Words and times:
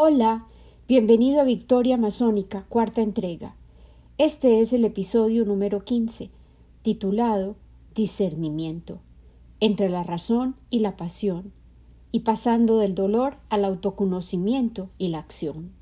Hola, 0.00 0.46
bienvenido 0.86 1.40
a 1.40 1.44
Victoria 1.44 1.96
Masónica, 1.96 2.64
cuarta 2.68 3.02
entrega. 3.02 3.56
Este 4.16 4.60
es 4.60 4.72
el 4.72 4.84
episodio 4.84 5.44
número 5.44 5.84
15, 5.84 6.30
titulado 6.82 7.56
Discernimiento, 7.96 9.00
entre 9.58 9.88
la 9.88 10.04
razón 10.04 10.54
y 10.70 10.78
la 10.78 10.96
pasión, 10.96 11.52
y 12.12 12.20
pasando 12.20 12.78
del 12.78 12.94
dolor 12.94 13.38
al 13.48 13.64
autoconocimiento 13.64 14.88
y 14.98 15.08
la 15.08 15.18
acción. 15.18 15.72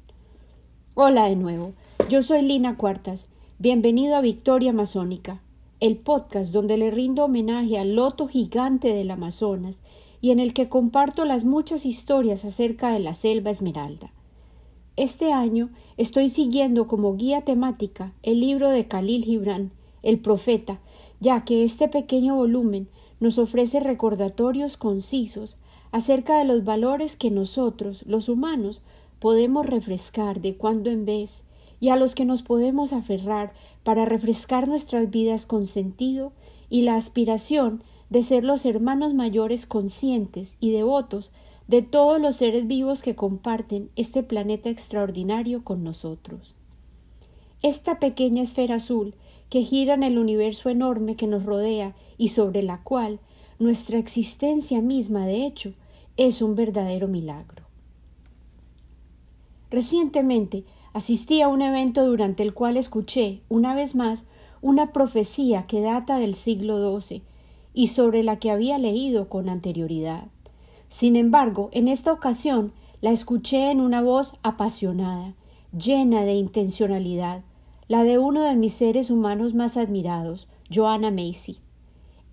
Hola 0.94 1.28
de 1.28 1.36
nuevo, 1.36 1.74
yo 2.08 2.22
soy 2.22 2.40
Lina 2.40 2.78
Cuartas, 2.78 3.26
bienvenido 3.58 4.16
a 4.16 4.22
Victoria 4.22 4.72
Masónica, 4.72 5.42
el 5.78 5.98
podcast 5.98 6.54
donde 6.54 6.78
le 6.78 6.90
rindo 6.90 7.26
homenaje 7.26 7.78
al 7.78 7.94
loto 7.94 8.28
gigante 8.28 8.94
del 8.94 9.10
Amazonas 9.10 9.82
y 10.26 10.32
en 10.32 10.40
el 10.40 10.54
que 10.54 10.68
comparto 10.68 11.24
las 11.24 11.44
muchas 11.44 11.86
historias 11.86 12.44
acerca 12.44 12.90
de 12.90 12.98
la 12.98 13.14
selva 13.14 13.50
esmeralda. 13.50 14.10
Este 14.96 15.32
año 15.32 15.70
estoy 15.98 16.30
siguiendo 16.30 16.88
como 16.88 17.14
guía 17.14 17.42
temática 17.42 18.12
el 18.24 18.40
libro 18.40 18.70
de 18.70 18.88
Khalil 18.88 19.22
Gibran, 19.22 19.70
el 20.02 20.18
profeta, 20.18 20.80
ya 21.20 21.44
que 21.44 21.62
este 21.62 21.86
pequeño 21.86 22.34
volumen 22.34 22.88
nos 23.20 23.38
ofrece 23.38 23.78
recordatorios 23.78 24.76
concisos 24.76 25.58
acerca 25.92 26.40
de 26.40 26.44
los 26.44 26.64
valores 26.64 27.14
que 27.14 27.30
nosotros, 27.30 28.02
los 28.04 28.28
humanos, 28.28 28.80
podemos 29.20 29.64
refrescar 29.64 30.40
de 30.40 30.56
cuando 30.56 30.90
en 30.90 31.04
vez 31.04 31.44
y 31.78 31.90
a 31.90 31.96
los 31.96 32.16
que 32.16 32.24
nos 32.24 32.42
podemos 32.42 32.92
aferrar 32.92 33.54
para 33.84 34.04
refrescar 34.04 34.66
nuestras 34.66 35.08
vidas 35.08 35.46
con 35.46 35.66
sentido 35.66 36.32
y 36.68 36.82
la 36.82 36.96
aspiración 36.96 37.84
de 38.10 38.22
ser 38.22 38.44
los 38.44 38.64
hermanos 38.64 39.14
mayores 39.14 39.66
conscientes 39.66 40.56
y 40.60 40.70
devotos 40.70 41.32
de 41.68 41.82
todos 41.82 42.20
los 42.20 42.36
seres 42.36 42.66
vivos 42.66 43.02
que 43.02 43.16
comparten 43.16 43.90
este 43.96 44.22
planeta 44.22 44.68
extraordinario 44.68 45.64
con 45.64 45.82
nosotros. 45.82 46.54
Esta 47.62 47.98
pequeña 47.98 48.42
esfera 48.42 48.76
azul 48.76 49.14
que 49.50 49.62
gira 49.62 49.94
en 49.94 50.02
el 50.02 50.18
universo 50.18 50.68
enorme 50.68 51.16
que 51.16 51.26
nos 51.26 51.44
rodea 51.44 51.94
y 52.18 52.28
sobre 52.28 52.62
la 52.62 52.82
cual 52.82 53.18
nuestra 53.58 53.98
existencia 53.98 54.80
misma, 54.80 55.26
de 55.26 55.46
hecho, 55.46 55.72
es 56.16 56.42
un 56.42 56.54
verdadero 56.54 57.08
milagro. 57.08 57.64
Recientemente 59.70 60.64
asistí 60.92 61.42
a 61.42 61.48
un 61.48 61.62
evento 61.62 62.06
durante 62.06 62.42
el 62.42 62.54
cual 62.54 62.76
escuché, 62.76 63.40
una 63.48 63.74
vez 63.74 63.94
más, 63.94 64.24
una 64.62 64.92
profecía 64.92 65.66
que 65.66 65.80
data 65.80 66.18
del 66.18 66.34
siglo 66.34 67.00
XII 67.00 67.22
y 67.76 67.88
sobre 67.88 68.22
la 68.22 68.38
que 68.38 68.50
había 68.50 68.78
leído 68.78 69.28
con 69.28 69.50
anterioridad. 69.50 70.28
Sin 70.88 71.14
embargo, 71.14 71.68
en 71.72 71.88
esta 71.88 72.10
ocasión 72.10 72.72
la 73.02 73.10
escuché 73.10 73.70
en 73.70 73.82
una 73.82 74.00
voz 74.00 74.38
apasionada, 74.42 75.34
llena 75.76 76.24
de 76.24 76.32
intencionalidad, 76.32 77.42
la 77.86 78.02
de 78.02 78.16
uno 78.16 78.40
de 78.44 78.56
mis 78.56 78.72
seres 78.72 79.10
humanos 79.10 79.52
más 79.52 79.76
admirados, 79.76 80.48
Joanna 80.74 81.10
Macy. 81.10 81.58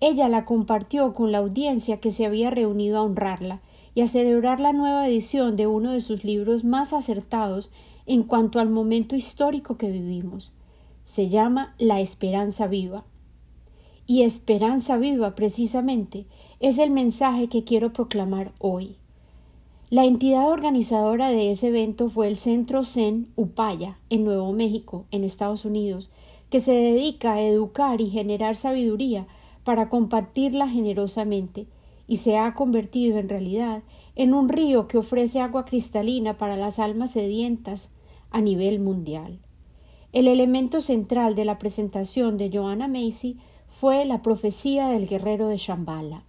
Ella 0.00 0.30
la 0.30 0.46
compartió 0.46 1.12
con 1.12 1.30
la 1.30 1.38
audiencia 1.38 2.00
que 2.00 2.10
se 2.10 2.24
había 2.24 2.48
reunido 2.48 2.96
a 2.96 3.02
honrarla 3.02 3.60
y 3.94 4.00
a 4.00 4.08
celebrar 4.08 4.60
la 4.60 4.72
nueva 4.72 5.06
edición 5.06 5.56
de 5.56 5.66
uno 5.66 5.90
de 5.90 6.00
sus 6.00 6.24
libros 6.24 6.64
más 6.64 6.94
acertados 6.94 7.70
en 8.06 8.22
cuanto 8.22 8.60
al 8.60 8.70
momento 8.70 9.14
histórico 9.14 9.76
que 9.76 9.90
vivimos. 9.90 10.54
Se 11.04 11.28
llama 11.28 11.74
La 11.76 12.00
Esperanza 12.00 12.66
Viva 12.66 13.04
y 14.06 14.22
esperanza 14.22 14.96
viva 14.96 15.34
precisamente 15.34 16.26
es 16.60 16.78
el 16.78 16.90
mensaje 16.90 17.48
que 17.48 17.64
quiero 17.64 17.92
proclamar 17.92 18.52
hoy. 18.58 18.96
La 19.90 20.04
entidad 20.04 20.48
organizadora 20.48 21.28
de 21.28 21.50
ese 21.50 21.68
evento 21.68 22.10
fue 22.10 22.26
el 22.26 22.36
Centro 22.36 22.84
Zen 22.84 23.28
Upaya 23.36 23.98
en 24.10 24.24
Nuevo 24.24 24.52
México, 24.52 25.04
en 25.10 25.24
Estados 25.24 25.64
Unidos, 25.64 26.10
que 26.50 26.60
se 26.60 26.72
dedica 26.72 27.34
a 27.34 27.42
educar 27.42 28.00
y 28.00 28.10
generar 28.10 28.56
sabiduría 28.56 29.26
para 29.62 29.88
compartirla 29.88 30.68
generosamente 30.68 31.66
y 32.06 32.16
se 32.18 32.36
ha 32.36 32.54
convertido 32.54 33.18
en 33.18 33.28
realidad 33.28 33.82
en 34.14 34.34
un 34.34 34.48
río 34.48 34.88
que 34.88 34.98
ofrece 34.98 35.40
agua 35.40 35.64
cristalina 35.64 36.36
para 36.36 36.56
las 36.56 36.78
almas 36.78 37.12
sedientas 37.12 37.90
a 38.30 38.40
nivel 38.40 38.80
mundial. 38.80 39.38
El 40.12 40.28
elemento 40.28 40.80
central 40.80 41.34
de 41.34 41.44
la 41.44 41.58
presentación 41.58 42.36
de 42.38 42.50
Joanna 42.52 42.88
Macy 42.88 43.38
fue 43.76 44.04
la 44.04 44.22
profecía 44.22 44.86
del 44.86 45.08
guerrero 45.08 45.48
de 45.48 45.56
Shambhala. 45.56 46.22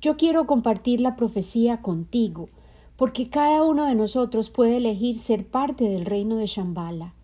Yo 0.00 0.16
quiero 0.16 0.44
compartir 0.44 1.00
la 1.00 1.14
profecía 1.14 1.82
contigo, 1.82 2.48
porque 2.96 3.30
cada 3.30 3.62
uno 3.62 3.86
de 3.86 3.94
nosotros 3.94 4.50
puede 4.50 4.78
elegir 4.78 5.20
ser 5.20 5.46
parte 5.46 5.88
del 5.88 6.04
reino 6.04 6.34
de 6.34 6.46
Shambhala. 6.46 7.14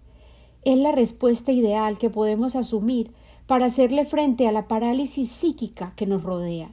Es 0.63 0.79
la 0.79 0.93
respuesta 0.93 1.51
ideal 1.51 1.99
que 1.99 2.11
podemos 2.11 2.55
asumir 2.55 3.11
para 3.49 3.67
hacerle 3.67 4.05
frente 4.05 4.47
a 4.47 4.53
la 4.53 4.69
parálisis 4.69 5.33
psíquica 5.33 5.93
que 5.97 6.07
nos 6.07 6.23
rodea. 6.23 6.71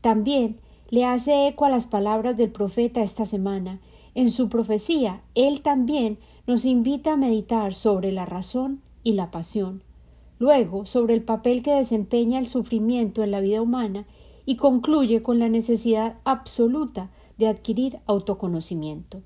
También 0.00 0.60
le 0.88 1.04
hace 1.04 1.48
eco 1.48 1.64
a 1.64 1.68
las 1.68 1.88
palabras 1.88 2.36
del 2.36 2.52
profeta 2.52 3.02
esta 3.02 3.26
semana. 3.26 3.80
En 4.14 4.30
su 4.30 4.48
profecía, 4.48 5.20
él 5.34 5.62
también 5.62 6.18
nos 6.46 6.64
invita 6.64 7.14
a 7.14 7.16
meditar 7.16 7.74
sobre 7.74 8.12
la 8.12 8.24
razón 8.24 8.82
y 9.02 9.14
la 9.14 9.32
pasión, 9.32 9.82
luego 10.38 10.86
sobre 10.86 11.14
el 11.14 11.22
papel 11.22 11.62
que 11.62 11.72
desempeña 11.72 12.38
el 12.38 12.46
sufrimiento 12.46 13.22
en 13.22 13.30
la 13.30 13.40
vida 13.40 13.62
humana 13.62 14.06
y 14.46 14.56
concluye 14.56 15.22
con 15.22 15.38
la 15.38 15.48
necesidad 15.48 16.16
absoluta 16.24 17.10
de 17.36 17.48
adquirir 17.48 18.00
autoconocimiento. 18.06 19.22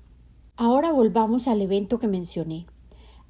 Ahora 0.55 0.91
volvamos 0.91 1.47
al 1.47 1.61
evento 1.61 1.99
que 1.99 2.07
mencioné. 2.07 2.67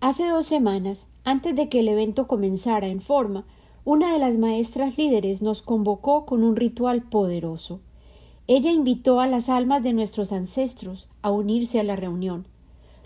Hace 0.02 0.28
dos 0.28 0.46
semanas, 0.46 1.08
antes 1.24 1.56
de 1.56 1.70
que 1.70 1.80
el 1.80 1.88
evento 1.88 2.28
comenzara 2.28 2.88
en 2.88 3.00
forma, 3.00 3.46
una 3.86 4.12
de 4.14 4.20
las 4.20 4.38
maestras 4.38 4.98
líderes 4.98 5.42
nos 5.42 5.62
convocó 5.62 6.26
con 6.26 6.44
un 6.44 6.56
ritual 6.56 7.04
poderoso. 7.04 7.80
Ella 8.48 8.72
invitó 8.72 9.22
a 9.22 9.28
las 9.28 9.48
almas 9.48 9.84
de 9.84 9.94
nuestros 9.94 10.34
ancestros 10.34 11.08
a 11.22 11.32
unirse 11.32 11.80
a 11.80 11.84
la 11.84 11.96
reunión, 11.96 12.48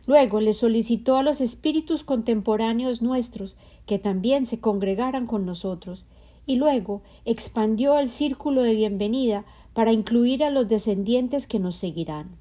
Luego 0.08 0.40
le 0.40 0.54
solicitó 0.54 1.18
a 1.18 1.24
los 1.24 1.42
espíritus 1.42 2.06
contemporáneos 2.06 3.02
nuestros 3.02 3.58
que 3.86 4.00
también 4.00 4.46
se 4.46 4.62
congregaran 4.62 5.28
con 5.28 5.46
nosotros, 5.46 6.06
y 6.46 6.56
luego 6.56 7.02
expandió 7.26 8.00
el 8.00 8.08
círculo 8.08 8.64
de 8.64 8.74
bienvenida 8.74 9.46
para 9.74 9.92
incluir 9.92 10.46
a 10.46 10.50
los 10.50 10.70
descendientes 10.70 11.46
que 11.46 11.60
nos 11.60 11.76
seguirán. 11.76 12.38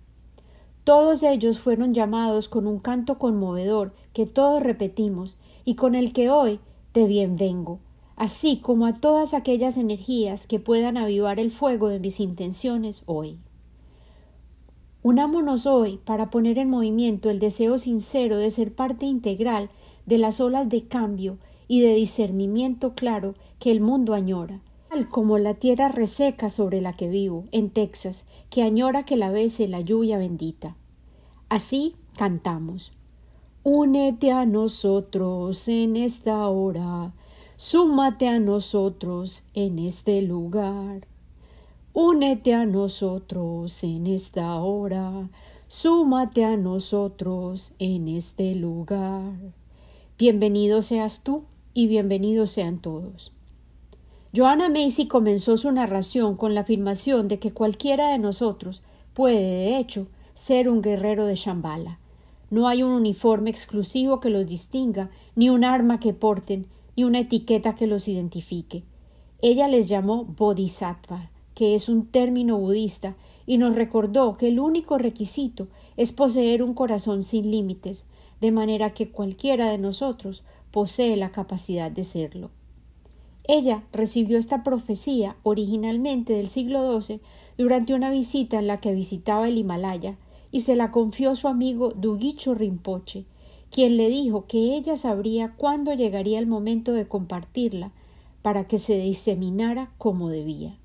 Todos 0.84 1.24
ellos 1.24 1.58
fueron 1.58 1.92
llamados 1.92 2.48
con 2.48 2.68
un 2.68 2.78
canto 2.78 3.18
conmovedor 3.18 3.92
que 4.12 4.26
todos 4.26 4.62
repetimos 4.62 5.36
y 5.64 5.74
con 5.74 5.96
el 5.96 6.12
que 6.12 6.30
hoy 6.30 6.60
te 6.92 7.06
bienvengo, 7.06 7.80
así 8.14 8.58
como 8.58 8.86
a 8.86 8.94
todas 8.94 9.34
aquellas 9.34 9.76
energías 9.76 10.46
que 10.46 10.60
puedan 10.60 10.96
avivar 10.96 11.40
el 11.40 11.50
fuego 11.50 11.88
de 11.88 11.98
mis 11.98 12.20
intenciones 12.20 13.02
hoy. 13.06 13.40
Unámonos 15.06 15.66
hoy 15.66 16.00
para 16.04 16.30
poner 16.30 16.58
en 16.58 16.68
movimiento 16.68 17.30
el 17.30 17.38
deseo 17.38 17.78
sincero 17.78 18.38
de 18.38 18.50
ser 18.50 18.74
parte 18.74 19.06
integral 19.06 19.70
de 20.04 20.18
las 20.18 20.40
olas 20.40 20.68
de 20.68 20.88
cambio 20.88 21.38
y 21.68 21.80
de 21.80 21.94
discernimiento 21.94 22.96
claro 22.96 23.36
que 23.60 23.70
el 23.70 23.80
mundo 23.80 24.14
añora, 24.14 24.62
tal 24.90 25.08
como 25.08 25.38
la 25.38 25.54
tierra 25.54 25.86
reseca 25.86 26.50
sobre 26.50 26.80
la 26.80 26.92
que 26.94 27.08
vivo, 27.08 27.44
en 27.52 27.70
Texas, 27.70 28.24
que 28.50 28.64
añora 28.64 29.04
que 29.04 29.16
la 29.16 29.30
bese 29.30 29.68
la 29.68 29.80
lluvia 29.80 30.18
bendita. 30.18 30.76
Así 31.48 31.94
cantamos. 32.16 32.90
Únete 33.62 34.32
a 34.32 34.44
nosotros 34.44 35.68
en 35.68 35.94
esta 35.94 36.48
hora, 36.48 37.14
súmate 37.54 38.26
a 38.26 38.40
nosotros 38.40 39.44
en 39.54 39.78
este 39.78 40.20
lugar. 40.22 41.06
Únete 41.98 42.52
a 42.52 42.66
nosotros 42.66 43.82
en 43.82 44.06
esta 44.06 44.56
hora, 44.56 45.30
súmate 45.66 46.44
a 46.44 46.58
nosotros 46.58 47.72
en 47.78 48.08
este 48.08 48.54
lugar. 48.54 49.32
Bienvenido 50.18 50.82
seas 50.82 51.24
tú 51.24 51.44
y 51.72 51.86
bienvenidos 51.86 52.50
sean 52.50 52.82
todos. 52.82 53.32
Joanna 54.36 54.68
Macy 54.68 55.06
comenzó 55.06 55.56
su 55.56 55.72
narración 55.72 56.36
con 56.36 56.54
la 56.54 56.60
afirmación 56.60 57.28
de 57.28 57.38
que 57.38 57.54
cualquiera 57.54 58.10
de 58.10 58.18
nosotros 58.18 58.82
puede, 59.14 59.40
de 59.40 59.78
hecho, 59.78 60.06
ser 60.34 60.68
un 60.68 60.82
guerrero 60.82 61.24
de 61.24 61.36
Shambhala. 61.36 61.98
No 62.50 62.68
hay 62.68 62.82
un 62.82 62.92
uniforme 62.92 63.48
exclusivo 63.48 64.20
que 64.20 64.28
los 64.28 64.46
distinga, 64.46 65.08
ni 65.34 65.48
un 65.48 65.64
arma 65.64 65.98
que 65.98 66.12
porten, 66.12 66.66
ni 66.94 67.04
una 67.04 67.20
etiqueta 67.20 67.74
que 67.74 67.86
los 67.86 68.06
identifique. 68.06 68.84
Ella 69.40 69.66
les 69.66 69.88
llamó 69.88 70.24
Bodhisattva, 70.26 71.30
que 71.56 71.74
es 71.74 71.88
un 71.88 72.06
término 72.06 72.58
budista, 72.58 73.16
y 73.46 73.56
nos 73.56 73.74
recordó 73.74 74.36
que 74.36 74.48
el 74.48 74.60
único 74.60 74.98
requisito 74.98 75.68
es 75.96 76.12
poseer 76.12 76.62
un 76.62 76.74
corazón 76.74 77.22
sin 77.22 77.50
límites, 77.50 78.04
de 78.42 78.52
manera 78.52 78.92
que 78.92 79.10
cualquiera 79.10 79.70
de 79.70 79.78
nosotros 79.78 80.44
posee 80.70 81.16
la 81.16 81.32
capacidad 81.32 81.90
de 81.90 82.04
serlo. 82.04 82.50
Ella 83.44 83.84
recibió 83.90 84.36
esta 84.36 84.62
profecía 84.62 85.36
originalmente 85.44 86.34
del 86.34 86.48
siglo 86.48 87.00
XII 87.00 87.22
durante 87.56 87.94
una 87.94 88.10
visita 88.10 88.58
en 88.58 88.66
la 88.66 88.78
que 88.80 88.92
visitaba 88.92 89.48
el 89.48 89.56
Himalaya 89.56 90.18
y 90.50 90.60
se 90.60 90.76
la 90.76 90.90
confió 90.90 91.34
su 91.36 91.48
amigo 91.48 91.88
Duguicho 91.88 92.52
Rinpoche, 92.52 93.24
quien 93.70 93.96
le 93.96 94.10
dijo 94.10 94.46
que 94.46 94.76
ella 94.76 94.98
sabría 94.98 95.54
cuándo 95.56 95.94
llegaría 95.94 96.38
el 96.38 96.46
momento 96.46 96.92
de 96.92 97.08
compartirla 97.08 97.92
para 98.42 98.68
que 98.68 98.76
se 98.76 98.98
diseminara 98.98 99.90
como 99.96 100.28
debía. 100.28 100.76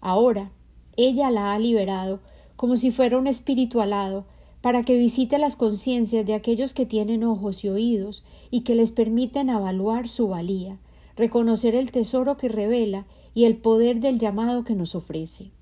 Ahora 0.00 0.52
ella 0.96 1.30
la 1.30 1.52
ha 1.52 1.58
liberado 1.58 2.20
como 2.56 2.76
si 2.76 2.90
fuera 2.90 3.18
un 3.18 3.26
espíritu 3.26 3.80
alado 3.80 4.26
para 4.60 4.82
que 4.82 4.98
visite 4.98 5.38
las 5.38 5.56
conciencias 5.56 6.26
de 6.26 6.34
aquellos 6.34 6.74
que 6.74 6.84
tienen 6.84 7.24
ojos 7.24 7.64
y 7.64 7.68
oídos 7.68 8.24
y 8.50 8.60
que 8.60 8.74
les 8.74 8.90
permiten 8.90 9.48
evaluar 9.48 10.08
su 10.08 10.28
valía, 10.28 10.78
reconocer 11.16 11.74
el 11.74 11.90
tesoro 11.90 12.36
que 12.36 12.48
revela 12.48 13.06
y 13.32 13.44
el 13.44 13.56
poder 13.56 14.00
del 14.00 14.18
llamado 14.18 14.64
que 14.64 14.74
nos 14.74 14.94
ofrece. 14.94 15.52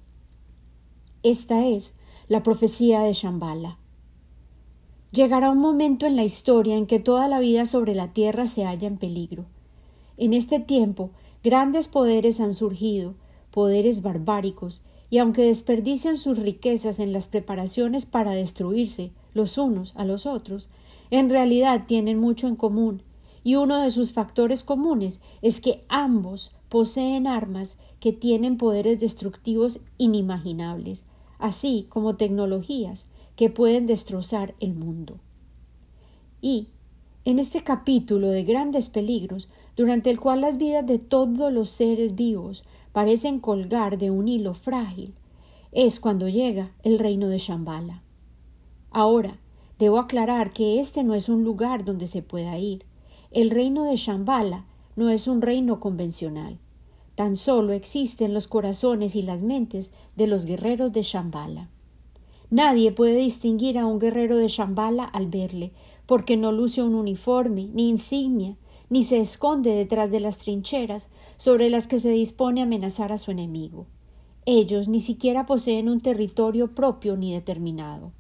Esta 1.23 1.67
es 1.67 1.95
la 2.27 2.43
profecía 2.43 3.01
de 3.01 3.13
Shambhala. 3.13 3.79
Llegará 5.13 5.51
un 5.51 5.59
momento 5.59 6.07
en 6.07 6.17
la 6.17 6.25
historia 6.25 6.77
en 6.77 6.87
que 6.87 7.01
toda 7.01 7.29
la 7.29 7.39
vida 7.39 7.65
sobre 7.65 7.95
la 7.95 8.13
tierra 8.13 8.47
se 8.47 8.65
halla 8.65 8.89
en 8.89 8.99
peligro. 8.99 9.47
En 10.17 10.33
este 10.33 10.61
tiempo, 10.61 11.11
grandes 11.43 11.89
poderes 11.89 12.41
han 12.41 12.55
surgido, 12.55 13.15
poderes 13.59 14.03
barbáricos, 14.03 14.85
y 15.11 15.19
aunque 15.19 15.43
desperdician 15.43 16.17
sus 16.17 16.39
riquezas 16.39 17.01
en 17.01 17.13
las 17.13 17.27
preparaciones 17.27 18.07
para 18.07 18.31
destruirse 18.31 19.11
los 19.35 19.59
unos 19.59 19.95
a 19.97 20.05
los 20.05 20.27
otros, 20.27 20.69
en 21.11 21.29
realidad 21.29 21.87
tienen 21.89 22.21
mucho 22.21 22.47
en 22.47 22.55
común, 22.55 23.03
y 23.43 23.57
uno 23.57 23.83
de 23.83 23.91
sus 23.91 24.13
factores 24.13 24.63
comunes 24.63 25.21
es 25.43 25.61
que 25.61 25.83
ambos 25.89 26.53
poseen 26.69 27.27
armas 27.27 27.79
que 27.99 28.13
tienen 28.13 28.59
poderes 28.59 29.01
destructivos 29.01 29.81
inimaginables, 29.97 31.05
así 31.41 31.87
como 31.89 32.15
tecnologías 32.15 33.09
que 33.35 33.51
pueden 33.51 33.87
destrozar 33.87 34.55
el 34.61 34.77
mundo. 34.77 35.19
Y, 36.41 36.69
en 37.25 37.41
este 37.41 37.65
capítulo 37.65 38.29
de 38.29 38.45
grandes 38.45 38.89
peligros, 38.89 39.49
durante 39.77 40.11
el 40.11 40.21
cual 40.21 40.43
las 40.43 40.59
vidas 40.59 40.87
de 40.87 41.01
todos 41.01 41.53
los 41.53 41.71
seres 41.71 42.15
vivos 42.15 42.63
parecen 42.99 43.39
colgar 43.39 43.97
de 43.97 44.11
un 44.11 44.27
hilo 44.27 44.55
frágil, 44.55 45.15
es 45.71 46.01
cuando 46.01 46.29
llega 46.29 46.73
el 46.83 46.99
reino 46.99 47.29
de 47.29 47.39
Shambhala. 47.39 48.03
Ahora, 48.91 49.39
debo 49.79 50.01
aclarar 50.01 50.53
que 50.53 50.81
este 50.81 51.05
no 51.05 51.15
es 51.15 51.29
un 51.29 51.45
lugar 51.45 51.85
donde 51.85 52.09
se 52.09 52.23
pueda 52.23 52.59
ir. 52.59 52.87
El 53.31 53.51
reino 53.51 53.85
de 53.85 53.95
Shambhala 53.95 54.67
no 54.97 55.11
es 55.11 55.29
un 55.29 55.43
reino 55.43 55.79
convencional. 55.79 56.59
Tan 57.15 57.37
solo 57.37 57.73
existe 57.73 58.25
en 58.25 58.35
los 58.35 58.49
corazones 58.49 59.15
y 59.15 59.23
las 59.23 59.43
mentes 59.43 59.93
de 60.17 60.27
los 60.27 60.45
guerreros 60.45 60.93
de 60.93 61.03
Shambhala. 61.03 61.69
Nadie 62.51 62.91
puede 62.91 63.15
distinguir 63.15 63.79
a 63.79 63.87
un 63.87 64.01
guerrero 64.01 64.39
de 64.39 64.49
Shambhala 64.49 65.05
al 65.05 65.29
verle, 65.29 65.71
porque 66.05 66.37
no 66.37 66.51
luce 66.51 66.83
un 66.83 66.97
uniforme, 66.97 67.69
ni 67.73 67.91
insignia, 67.91 68.57
ni 68.91 69.03
se 69.03 69.21
esconde 69.21 69.75
detrás 69.75 70.11
de 70.11 70.21
las 70.21 70.39
trincheras 70.39 71.09
sobre 71.37 71.71
las 71.71 71.87
que 71.87 71.99
se 71.99 72.11
dispone 72.11 72.61
a 72.61 72.65
amenazar 72.65 73.13
a 73.13 73.19
su 73.19 73.31
enemigo. 73.31 73.87
Ellos 74.47 74.89
ni 74.89 75.01
siquiera 75.01 75.47
poseen 75.47 75.89
un 75.89 76.01
territorio 76.01 76.75
propio 76.75 77.17
ni 77.17 77.33
determinado. 77.33 78.13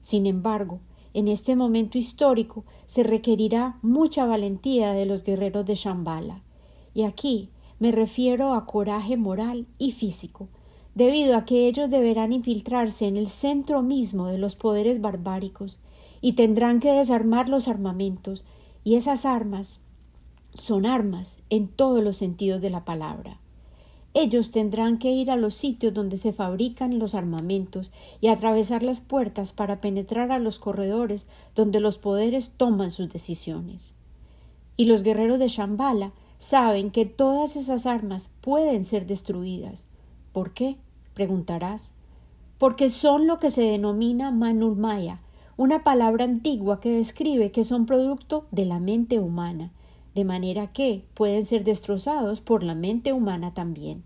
Sin 0.00 0.26
embargo, 0.26 0.80
en 1.14 1.28
este 1.28 1.56
momento 1.56 1.98
histórico 1.98 2.64
se 2.86 3.02
requerirá 3.02 3.78
mucha 3.82 4.24
valentía 4.24 4.92
de 4.92 5.04
los 5.04 5.24
guerreros 5.24 5.66
de 5.66 5.74
Shambhala. 5.74 6.42
Y 6.94 7.02
aquí 7.02 7.50
me 7.78 7.92
refiero 7.92 8.54
a 8.54 8.66
coraje 8.66 9.16
moral 9.16 9.66
y 9.78 9.92
físico, 9.92 10.48
debido 10.94 11.36
a 11.36 11.44
que 11.44 11.68
ellos 11.68 11.90
deberán 11.90 12.32
infiltrarse 12.32 13.06
en 13.06 13.16
el 13.16 13.28
centro 13.28 13.82
mismo 13.82 14.26
de 14.26 14.38
los 14.38 14.56
poderes 14.56 15.00
barbáricos 15.00 15.78
y 16.20 16.32
tendrán 16.32 16.80
que 16.80 16.92
desarmar 16.92 17.48
los 17.48 17.68
armamentos, 17.68 18.44
y 18.84 18.94
esas 18.94 19.26
armas 19.26 19.80
son 20.54 20.86
armas 20.86 21.40
en 21.50 21.68
todos 21.68 22.02
los 22.02 22.16
sentidos 22.16 22.60
de 22.60 22.70
la 22.70 22.84
palabra. 22.84 23.38
Ellos 24.14 24.50
tendrán 24.50 24.98
que 24.98 25.12
ir 25.12 25.30
a 25.30 25.36
los 25.36 25.54
sitios 25.54 25.94
donde 25.94 26.16
se 26.16 26.32
fabrican 26.32 26.98
los 26.98 27.14
armamentos 27.14 27.92
y 28.20 28.28
atravesar 28.28 28.82
las 28.82 29.00
puertas 29.00 29.52
para 29.52 29.80
penetrar 29.80 30.32
a 30.32 30.38
los 30.38 30.58
corredores 30.58 31.28
donde 31.54 31.78
los 31.78 31.98
poderes 31.98 32.54
toman 32.56 32.90
sus 32.90 33.10
decisiones. 33.10 33.94
Y 34.76 34.86
los 34.86 35.02
guerreros 35.02 35.38
de 35.38 35.48
Shambhala 35.48 36.12
saben 36.38 36.90
que 36.90 37.04
todas 37.04 37.56
esas 37.56 37.86
armas 37.86 38.30
pueden 38.40 38.84
ser 38.84 39.06
destruidas. 39.06 39.86
¿Por 40.32 40.52
qué? 40.52 40.76
preguntarás. 41.14 41.90
Porque 42.58 42.90
son 42.90 43.26
lo 43.26 43.38
que 43.38 43.50
se 43.50 43.62
denomina 43.62 44.30
Manulmaya, 44.30 45.20
una 45.56 45.82
palabra 45.82 46.24
antigua 46.24 46.80
que 46.80 46.92
describe 46.92 47.50
que 47.50 47.64
son 47.64 47.86
producto 47.86 48.46
de 48.52 48.64
la 48.64 48.78
mente 48.78 49.18
humana, 49.18 49.72
de 50.18 50.24
manera 50.24 50.72
que 50.72 51.04
pueden 51.14 51.44
ser 51.44 51.62
destrozados 51.62 52.40
por 52.40 52.64
la 52.64 52.74
mente 52.74 53.12
humana 53.12 53.54
también. 53.54 54.02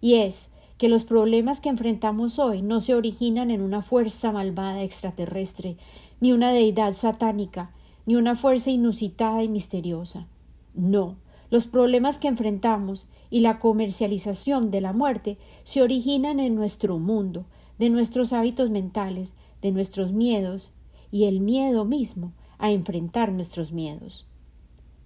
Y 0.00 0.14
es 0.14 0.52
que 0.78 0.88
los 0.88 1.04
problemas 1.04 1.60
que 1.60 1.68
enfrentamos 1.68 2.40
hoy 2.40 2.60
no 2.60 2.80
se 2.80 2.96
originan 2.96 3.52
en 3.52 3.62
una 3.62 3.80
fuerza 3.80 4.32
malvada 4.32 4.82
extraterrestre, 4.82 5.76
ni 6.18 6.32
una 6.32 6.50
deidad 6.50 6.92
satánica, 6.92 7.70
ni 8.04 8.16
una 8.16 8.34
fuerza 8.34 8.72
inusitada 8.72 9.44
y 9.44 9.48
misteriosa. 9.48 10.26
No, 10.74 11.18
los 11.50 11.68
problemas 11.68 12.18
que 12.18 12.26
enfrentamos 12.26 13.06
y 13.30 13.38
la 13.38 13.60
comercialización 13.60 14.72
de 14.72 14.80
la 14.80 14.92
muerte 14.92 15.38
se 15.62 15.82
originan 15.82 16.40
en 16.40 16.56
nuestro 16.56 16.98
mundo, 16.98 17.44
de 17.78 17.90
nuestros 17.90 18.32
hábitos 18.32 18.70
mentales, 18.70 19.34
de 19.62 19.70
nuestros 19.70 20.10
miedos 20.10 20.72
y 21.12 21.26
el 21.26 21.38
miedo 21.38 21.84
mismo 21.84 22.32
a 22.58 22.72
enfrentar 22.72 23.30
nuestros 23.30 23.70
miedos. 23.70 24.27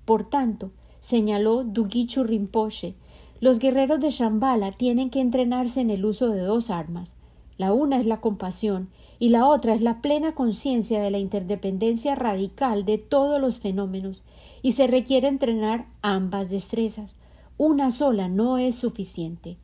Por 0.04 0.24
tanto, 0.24 0.72
señaló 1.00 1.64
Dugichu 1.64 2.24
Rinpoche, 2.24 2.94
los 3.40 3.58
guerreros 3.58 4.00
de 4.00 4.10
Shambhala 4.10 4.72
tienen 4.72 5.10
que 5.10 5.20
entrenarse 5.20 5.80
en 5.80 5.90
el 5.90 6.04
uso 6.04 6.28
de 6.28 6.40
dos 6.40 6.70
armas. 6.70 7.14
La 7.58 7.72
una 7.72 7.98
es 7.98 8.06
la 8.06 8.20
compasión 8.20 8.88
y 9.18 9.28
la 9.28 9.46
otra 9.46 9.74
es 9.74 9.82
la 9.82 10.00
plena 10.00 10.34
conciencia 10.34 11.00
de 11.00 11.10
la 11.10 11.18
interdependencia 11.18 12.14
radical 12.14 12.84
de 12.84 12.98
todos 12.98 13.40
los 13.40 13.60
fenómenos, 13.60 14.24
y 14.62 14.72
se 14.72 14.86
requiere 14.86 15.28
entrenar 15.28 15.86
ambas 16.02 16.50
destrezas. 16.50 17.14
Una 17.58 17.90
sola 17.90 18.28
no 18.28 18.58
es 18.58 18.74
suficiente. 18.74 19.58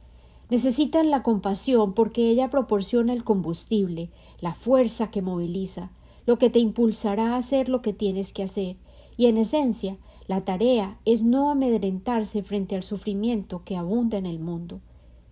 Necesitan 0.51 1.11
la 1.11 1.23
compasión 1.23 1.93
porque 1.93 2.31
ella 2.31 2.51
proporciona 2.51 3.13
el 3.13 3.25
combustible, 3.25 4.11
la 4.41 4.55
fuerza 4.55 5.11
que 5.11 5.23
moviliza, 5.23 5.91
lo 6.27 6.39
que 6.39 6.51
te 6.51 6.59
impulsará 6.59 7.35
a 7.35 7.37
hacer 7.37 7.69
lo 7.69 7.83
que 7.83 7.93
tienes 7.93 8.33
que 8.33 8.45
hacer, 8.45 8.77
y 9.17 9.27
en 9.27 9.39
esencia 9.39 9.97
la 10.29 10.45
tarea 10.45 11.01
es 11.07 11.23
no 11.23 11.51
amedrentarse 11.51 12.43
frente 12.43 12.77
al 12.77 12.83
sufrimiento 12.83 13.63
que 13.65 13.79
abunda 13.79 14.19
en 14.19 14.27
el 14.27 14.39
mundo. 14.39 14.83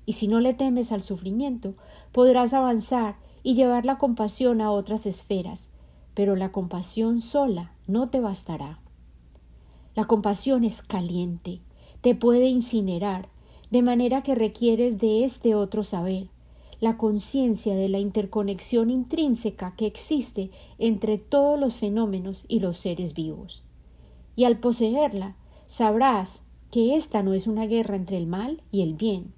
Y 0.07 0.15
si 0.15 0.27
no 0.27 0.41
le 0.41 0.55
temes 0.55 0.91
al 0.91 1.03
sufrimiento, 1.03 1.75
podrás 2.13 2.55
avanzar 2.55 3.17
y 3.43 3.55
llevar 3.55 3.85
la 3.85 3.99
compasión 3.99 4.63
a 4.63 4.71
otras 4.71 5.05
esferas, 5.05 5.69
pero 6.15 6.35
la 6.35 6.51
compasión 6.51 7.21
sola 7.21 7.75
no 7.87 8.09
te 8.09 8.21
bastará. 8.21 8.81
La 9.95 10.07
compasión 10.07 10.65
es 10.65 10.81
caliente, 10.81 11.61
te 12.01 12.15
puede 12.15 12.49
incinerar, 12.49 13.29
de 13.71 13.83
manera 13.83 14.23
que 14.23 14.35
requieres 14.35 14.99
de 14.99 15.25
este 15.25 15.55
otro 15.55 15.83
saber, 15.83 16.29
la 16.81 16.97
conciencia 16.97 17.75
de 17.75 17.91
la 17.91 17.99
interconexión 17.99 18.89
intrínseca 18.89 19.77
que 19.77 19.85
existe 19.85 20.51
entre 20.79 21.19
todos 21.19 21.61
los 21.61 21.77
fenómenos 21.77 22.47
y 22.49 22.61
los 22.61 22.79
seres 22.79 23.13
vivos 23.13 23.66
y 24.37 24.45
al 24.45 24.59
poseerla 24.59 25.35
sabrás 25.67 26.43
que 26.71 26.95
esta 26.95 27.23
no 27.23 27.33
es 27.33 27.47
una 27.47 27.67
guerra 27.67 27.97
entre 27.97 28.19
el 28.19 28.27
mal 28.27 28.63
y 28.71 28.83
el 28.83 28.95
bien, 28.95 29.33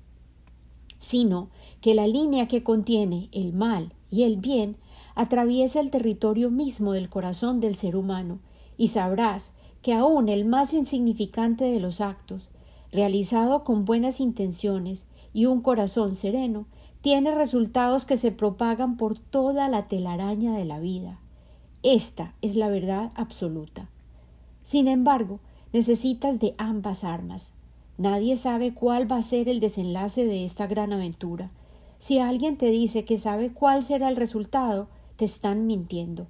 sino 0.99 1.49
que 1.81 1.95
la 1.95 2.07
línea 2.07 2.49
que 2.49 2.63
contiene 2.63 3.29
el 3.33 3.53
mal 3.53 3.95
y 4.11 4.25
el 4.25 4.37
bien 4.37 4.77
atraviesa 5.15 5.81
el 5.81 5.91
territorio 5.91 6.51
mismo 6.51 6.93
del 6.93 7.09
corazón 7.09 7.61
del 7.61 7.75
ser 7.75 7.97
humano, 7.97 8.41
y 8.77 8.89
sabrás 8.89 9.55
que 9.83 9.95
aun 9.95 10.29
el 10.29 10.45
más 10.45 10.73
insignificante 10.75 11.65
de 11.65 11.81
los 11.81 12.01
actos, 12.01 12.51
realizado 12.93 13.65
con 13.65 13.85
buenas 13.85 14.21
intenciones 14.21 15.07
y 15.33 15.47
un 15.47 15.61
corazón 15.61 16.15
sereno, 16.15 16.67
tiene 17.01 17.35
resultados 17.35 18.05
que 18.05 18.17
se 18.17 18.33
propagan 18.33 18.97
por 18.97 19.19
toda 19.19 19.69
la 19.69 19.87
telaraña 19.87 20.55
de 20.57 20.65
la 20.65 20.79
vida. 20.79 21.21
Esta 21.83 22.35
es 22.43 22.57
la 22.57 22.69
verdad 22.69 23.13
absoluta. 23.15 23.89
Sin 24.69 24.87
embargo, 24.87 25.41
necesitas 25.73 26.41
de 26.41 26.55
ambas 26.59 27.03
armas. 27.03 27.55
Nadie 27.97 28.37
sabe 28.37 28.75
cuál 28.75 29.11
va 29.11 29.17
a 29.17 29.23
ser 29.23 29.49
el 29.49 29.61
desenlace 29.61 30.27
de 30.27 30.45
esta 30.45 30.67
gran 30.67 30.93
aventura. 30.93 31.51
Si 31.99 32.19
alguien 32.19 32.59
te 32.59 32.67
dice 32.67 33.07
que 33.07 33.17
sabe 33.17 33.51
cuál 33.51 33.83
será 33.83 34.11
el 34.11 34.17
resultado, 34.17 34.89
te 35.17 35.25
están 35.25 35.67
mintiendo. 35.67 36.27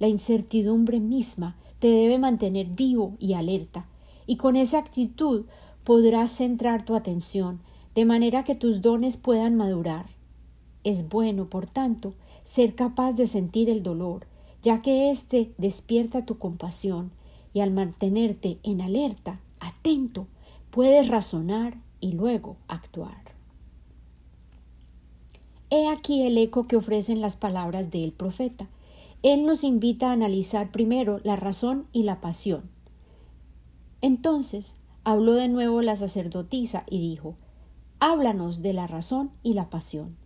La 0.00 0.08
incertidumbre 0.08 0.98
misma 0.98 1.54
te 1.78 1.86
debe 1.86 2.18
mantener 2.18 2.66
vivo 2.66 3.14
y 3.20 3.34
alerta, 3.34 3.86
y 4.26 4.36
con 4.36 4.56
esa 4.56 4.80
actitud 4.80 5.44
podrás 5.84 6.32
centrar 6.32 6.84
tu 6.84 6.96
atención, 6.96 7.60
de 7.94 8.04
manera 8.04 8.42
que 8.42 8.56
tus 8.56 8.82
dones 8.82 9.16
puedan 9.16 9.54
madurar. 9.54 10.06
Es 10.82 11.08
bueno, 11.08 11.48
por 11.48 11.66
tanto, 11.66 12.14
ser 12.42 12.74
capaz 12.74 13.12
de 13.12 13.28
sentir 13.28 13.70
el 13.70 13.84
dolor, 13.84 14.26
ya 14.60 14.82
que 14.82 15.12
éste 15.12 15.54
despierta 15.56 16.26
tu 16.26 16.36
compasión 16.38 17.12
y 17.56 17.60
al 17.62 17.70
mantenerte 17.70 18.58
en 18.64 18.82
alerta, 18.82 19.40
atento, 19.60 20.26
puedes 20.70 21.08
razonar 21.08 21.78
y 22.00 22.12
luego 22.12 22.58
actuar. 22.68 23.32
He 25.70 25.88
aquí 25.88 26.26
el 26.26 26.36
eco 26.36 26.66
que 26.66 26.76
ofrecen 26.76 27.22
las 27.22 27.38
palabras 27.38 27.90
del 27.90 28.12
profeta. 28.12 28.68
Él 29.22 29.46
nos 29.46 29.64
invita 29.64 30.10
a 30.10 30.12
analizar 30.12 30.70
primero 30.70 31.18
la 31.24 31.36
razón 31.36 31.86
y 31.92 32.02
la 32.02 32.20
pasión. 32.20 32.68
Entonces 34.02 34.76
habló 35.04 35.32
de 35.32 35.48
nuevo 35.48 35.80
la 35.80 35.96
sacerdotisa 35.96 36.84
y 36.90 37.00
dijo 37.00 37.36
Háblanos 38.00 38.60
de 38.60 38.74
la 38.74 38.86
razón 38.86 39.30
y 39.42 39.54
la 39.54 39.70
pasión. 39.70 40.18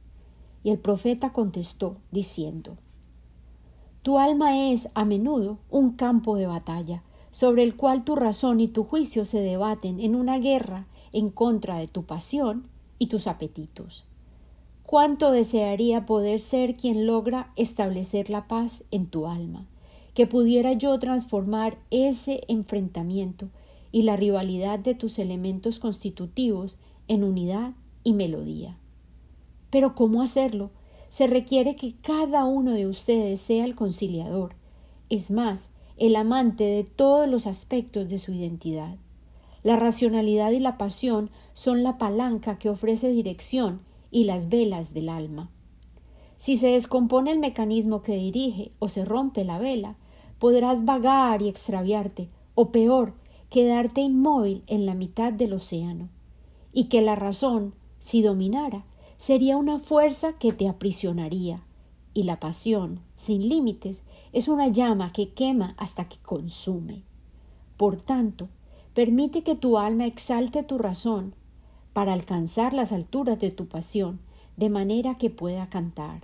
Y 0.65 0.71
el 0.71 0.81
profeta 0.81 1.33
contestó, 1.33 1.97
diciendo 2.11 2.77
Tu 4.03 4.19
alma 4.19 4.73
es 4.73 4.89
a 4.97 5.05
menudo 5.05 5.59
un 5.71 5.93
campo 5.93 6.35
de 6.35 6.49
batalla, 6.49 7.05
sobre 7.31 7.63
el 7.63 7.77
cual 7.77 8.05
tu 8.05 8.17
razón 8.17 8.61
y 8.61 8.69
tu 8.69 8.85
juicio 8.85 9.25
se 9.25 9.41
debaten 9.41 10.01
en 10.01 10.15
una 10.15 10.39
guerra 10.39 10.87
en 11.13 11.31
contra 11.31 11.77
de 11.77 11.89
tu 11.89 12.05
pasión 12.05 12.69
y 12.99 13.07
tus 13.07 13.27
apetitos. 13.27 14.05
Cuánto 14.85 15.31
desearía 15.31 16.07
poder 16.07 16.41
ser 16.41 16.77
quien 16.77 17.07
logra 17.07 17.53
establecer 17.57 18.29
la 18.31 18.49
paz 18.49 18.85
en 18.91 19.07
tu 19.07 19.27
alma, 19.27 19.67
que 20.15 20.27
pudiera 20.27 20.73
yo 20.73 20.99
transformar 20.99 21.79
ese 21.91 22.43
enfrentamiento 22.49 23.49
y 23.93 24.03
la 24.03 24.17
rivalidad 24.17 24.79
de 24.79 24.95
tus 24.95 25.19
elementos 25.19 25.79
constitutivos 25.79 26.79
en 27.09 27.25
unidad 27.25 27.73
y 28.03 28.13
melodía. 28.13 28.77
Pero 29.71 29.95
¿cómo 29.95 30.23
hacerlo? 30.23 30.71
Se 31.09 31.27
requiere 31.27 31.77
que 31.77 31.95
cada 31.95 32.45
uno 32.45 32.73
de 32.73 32.87
ustedes 32.87 33.41
sea 33.41 33.65
el 33.65 33.75
conciliador, 33.75 34.55
es 35.09 35.31
más, 35.31 35.71
el 36.01 36.17
amante 36.17 36.65
de 36.65 36.83
todos 36.83 37.29
los 37.29 37.47
aspectos 37.47 38.09
de 38.09 38.19
su 38.19 38.33
identidad. 38.33 38.97
La 39.63 39.77
racionalidad 39.77 40.51
y 40.51 40.59
la 40.59 40.79
pasión 40.79 41.31
son 41.53 41.83
la 41.83 41.99
palanca 41.99 42.59
que 42.59 42.71
ofrece 42.71 43.11
dirección 43.11 43.83
y 44.11 44.25
las 44.25 44.49
velas 44.49 44.95
del 44.95 45.11
alma. 45.11 45.51
Si 46.39 46.57
se 46.57 46.69
descompone 46.69 47.33
el 47.33 47.39
mecanismo 47.39 48.01
que 48.01 48.17
dirige 48.17 48.73
o 48.79 48.89
se 48.89 49.05
rompe 49.05 49.45
la 49.45 49.59
vela, 49.59 49.99
podrás 50.39 50.87
vagar 50.87 51.43
y 51.43 51.51
extraviarte, 51.51 52.29
o 52.55 52.73
peor, 52.73 53.13
quedarte 53.51 54.01
inmóvil 54.01 54.63
en 54.69 54.87
la 54.87 54.95
mitad 54.95 55.35
del 55.35 55.53
océano. 55.53 56.09
Y 56.73 56.85
que 56.85 57.03
la 57.03 57.15
razón, 57.15 57.75
si 57.99 58.23
dominara, 58.23 58.87
sería 59.19 59.59
una 59.59 59.79
fuerza 59.79 60.33
que 60.39 60.55
te 60.55 60.67
aprisionaría, 60.67 61.63
y 62.15 62.23
la 62.23 62.41
pasión, 62.41 63.01
sin 63.17 63.47
límites, 63.51 64.03
es 64.33 64.49
una 64.49 64.69
llama 64.69 65.13
que 65.13 65.31
quema 65.31 65.75
hasta 65.77 66.09
que 66.09 66.19
consume. 66.19 67.03
Por 67.77 67.97
tanto, 67.97 68.49
permite 68.95 69.43
que 69.43 69.55
tu 69.55 69.79
alma 69.79 70.07
exalte 70.07 70.63
tu 70.63 70.79
razón 70.79 71.35
para 71.93 72.13
alcanzar 72.13 72.73
las 72.73 72.93
alturas 72.93 73.41
de 73.41 73.51
tu 73.51 73.67
pasión, 73.67 74.21
de 74.57 74.69
manera 74.69 75.17
que 75.17 75.31
pueda 75.31 75.69
cantar. 75.69 76.23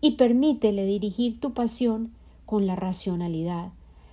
Y 0.00 0.12
permítele 0.12 0.84
dirigir 0.84 1.40
tu 1.40 1.52
pasión 1.52 2.12
con 2.46 2.66
la 2.66 2.76
racionalidad, 2.76 3.72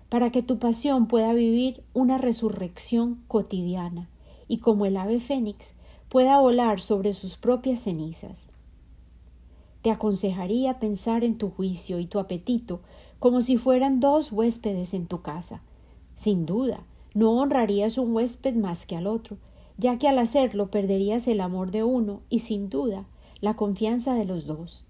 para 0.10 0.32
que 0.32 0.44
tu 0.44 0.60
pasión 0.60 1.08
pueda 1.08 1.34
vivir 1.34 1.84
una 1.94 2.18
resurrección 2.18 3.24
cotidiana, 3.28 4.10
y 4.48 4.60
como 4.60 4.86
el 4.86 4.98
ave 4.98 5.20
fénix 5.20 5.74
pueda 6.10 6.40
volar 6.40 6.82
sobre 6.82 7.14
sus 7.14 7.38
propias 7.38 7.82
cenizas. 7.82 8.48
Te 9.82 9.92
aconsejaría 9.92 10.80
pensar 10.80 11.24
en 11.24 11.38
tu 11.38 11.50
juicio 11.50 12.00
y 12.00 12.06
tu 12.06 12.20
apetito 12.20 12.82
como 13.26 13.42
si 13.42 13.58
fueran 13.58 14.00
dos 14.00 14.32
huéspedes 14.32 14.94
en 14.94 15.08
tu 15.08 15.24
casa. 15.24 15.64
Sin 16.14 16.46
duda, 16.46 16.84
no 17.16 17.32
honrarías 17.32 17.98
un 17.98 18.14
huésped 18.14 18.54
más 18.54 18.86
que 18.86 18.96
al 18.96 19.08
otro, 19.08 19.38
ya 19.80 19.98
que 19.98 20.08
al 20.08 20.20
hacerlo 20.20 20.70
perderías 20.70 21.28
el 21.28 21.42
amor 21.42 21.72
de 21.72 21.84
uno 21.84 22.22
y 22.30 22.42
sin 22.42 22.70
duda 22.70 23.08
la 23.42 23.56
confianza 23.56 24.14
de 24.14 24.26
los 24.26 24.46
dos. 24.46 24.86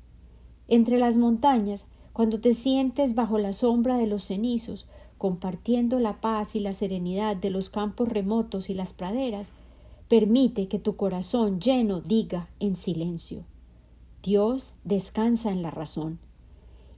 Entre 0.67 0.97
las 0.97 1.15
montañas, 1.15 1.85
cuando 2.11 2.41
te 2.41 2.51
sientes 2.51 3.15
bajo 3.15 3.37
la 3.37 3.53
sombra 3.53 3.97
de 3.97 4.05
los 4.05 4.25
cenizos, 4.25 4.85
compartiendo 5.17 6.01
la 6.01 6.19
paz 6.19 6.57
y 6.57 6.59
la 6.59 6.73
serenidad 6.73 7.37
de 7.37 7.51
los 7.51 7.69
campos 7.69 8.09
remotos 8.09 8.69
y 8.69 8.73
las 8.73 8.91
praderas, 8.91 9.53
permite 10.09 10.67
que 10.67 10.77
tu 10.77 10.97
corazón 10.97 11.61
lleno 11.61 12.01
diga 12.01 12.49
en 12.59 12.75
silencio 12.75 13.45
Dios 14.21 14.73
descansa 14.83 15.51
en 15.51 15.61
la 15.61 15.71
razón. 15.71 16.19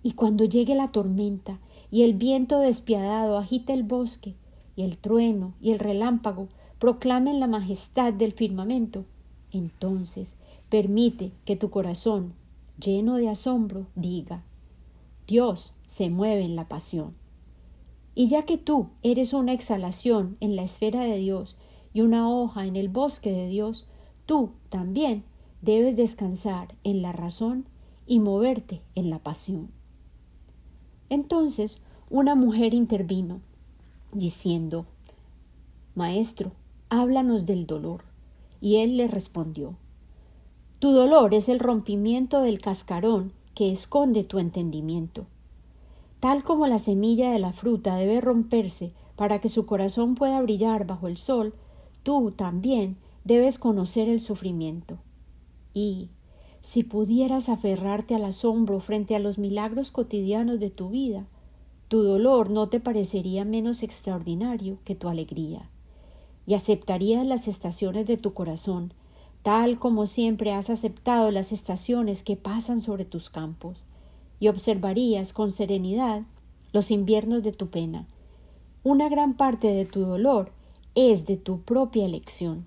Y 0.07 0.13
cuando 0.13 0.45
llegue 0.45 0.73
la 0.73 0.87
tormenta 0.87 1.59
y 1.91 2.03
el 2.03 2.13
viento 2.13 2.61
despiadado 2.61 3.37
agite 3.37 3.73
el 3.73 3.83
bosque, 3.83 4.35
y 4.77 4.83
el 4.83 4.97
trueno 4.97 5.53
y 5.59 5.71
el 5.71 5.79
relámpago 5.79 6.47
proclamen 6.79 7.41
la 7.41 7.47
majestad 7.47 8.13
del 8.13 8.31
firmamento, 8.31 9.03
entonces 9.51 10.35
permite 10.69 11.33
que 11.43 11.57
tu 11.57 11.69
corazón, 11.69 12.31
lleno 12.79 13.17
de 13.17 13.27
asombro, 13.27 13.87
diga 13.95 14.45
Dios 15.27 15.75
se 15.87 16.09
mueve 16.09 16.45
en 16.45 16.55
la 16.55 16.69
pasión. 16.69 17.13
Y 18.15 18.29
ya 18.29 18.45
que 18.45 18.57
tú 18.57 18.87
eres 19.03 19.33
una 19.33 19.51
exhalación 19.51 20.37
en 20.39 20.55
la 20.55 20.61
esfera 20.61 21.01
de 21.01 21.17
Dios 21.17 21.57
y 21.93 21.99
una 21.99 22.29
hoja 22.29 22.65
en 22.65 22.77
el 22.77 22.87
bosque 22.87 23.33
de 23.33 23.49
Dios, 23.49 23.85
tú 24.25 24.51
también 24.69 25.25
debes 25.61 25.97
descansar 25.97 26.75
en 26.85 27.01
la 27.01 27.11
razón 27.11 27.65
y 28.05 28.19
moverte 28.19 28.83
en 28.95 29.09
la 29.09 29.19
pasión. 29.19 29.75
Entonces 31.09 31.81
una 32.09 32.35
mujer 32.35 32.73
intervino, 32.73 33.41
diciendo 34.13 34.85
Maestro, 35.95 36.51
háblanos 36.89 37.45
del 37.45 37.65
dolor. 37.65 38.03
Y 38.61 38.77
él 38.77 38.97
le 38.97 39.07
respondió 39.07 39.75
Tu 40.79 40.91
dolor 40.91 41.33
es 41.33 41.49
el 41.49 41.59
rompimiento 41.59 42.41
del 42.41 42.59
cascarón 42.59 43.33
que 43.55 43.71
esconde 43.71 44.23
tu 44.23 44.39
entendimiento. 44.39 45.25
Tal 46.19 46.43
como 46.43 46.67
la 46.67 46.79
semilla 46.79 47.31
de 47.31 47.39
la 47.39 47.51
fruta 47.51 47.95
debe 47.95 48.21
romperse 48.21 48.93
para 49.15 49.39
que 49.39 49.49
su 49.49 49.65
corazón 49.65 50.15
pueda 50.15 50.41
brillar 50.41 50.85
bajo 50.87 51.07
el 51.07 51.17
sol, 51.17 51.53
tú 52.03 52.31
también 52.31 52.97
debes 53.23 53.59
conocer 53.59 54.09
el 54.09 54.21
sufrimiento. 54.21 54.97
Y, 55.73 56.09
si 56.67 56.83
pudieras 56.83 57.47
aferrarte 57.47 58.13
al 58.13 58.25
asombro 58.25 58.81
frente 58.81 59.15
a 59.15 59.19
los 59.19 59.37
milagros 59.37 59.89
cotidianos 59.89 60.59
de 60.59 60.69
tu 60.69 60.89
vida, 60.89 61.25
tu 61.87 62.03
dolor 62.03 62.49
no 62.49 62.67
te 62.67 62.81
parecería 62.81 63.45
menos 63.45 63.83
extraordinario 63.83 64.77
que 64.83 64.93
tu 64.93 65.07
alegría, 65.07 65.69
y 66.45 66.55
aceptarías 66.55 67.25
las 67.25 67.47
estaciones 67.47 68.05
de 68.05 68.17
tu 68.17 68.33
corazón, 68.33 68.91
tal 69.43 69.79
como 69.79 70.07
siempre 70.07 70.51
has 70.51 70.69
aceptado 70.69 71.31
las 71.31 71.53
estaciones 71.53 72.21
que 72.21 72.35
pasan 72.35 72.81
sobre 72.81 73.05
tus 73.05 73.29
campos, 73.29 73.85
y 74.41 74.49
observarías 74.49 75.31
con 75.31 75.51
serenidad 75.51 76.23
los 76.73 76.91
inviernos 76.91 77.43
de 77.43 77.53
tu 77.53 77.69
pena. 77.69 78.09
Una 78.83 79.07
gran 79.07 79.37
parte 79.37 79.67
de 79.69 79.85
tu 79.85 80.01
dolor 80.01 80.51
es 80.95 81.27
de 81.27 81.37
tu 81.37 81.61
propia 81.61 82.03
elección. 82.03 82.65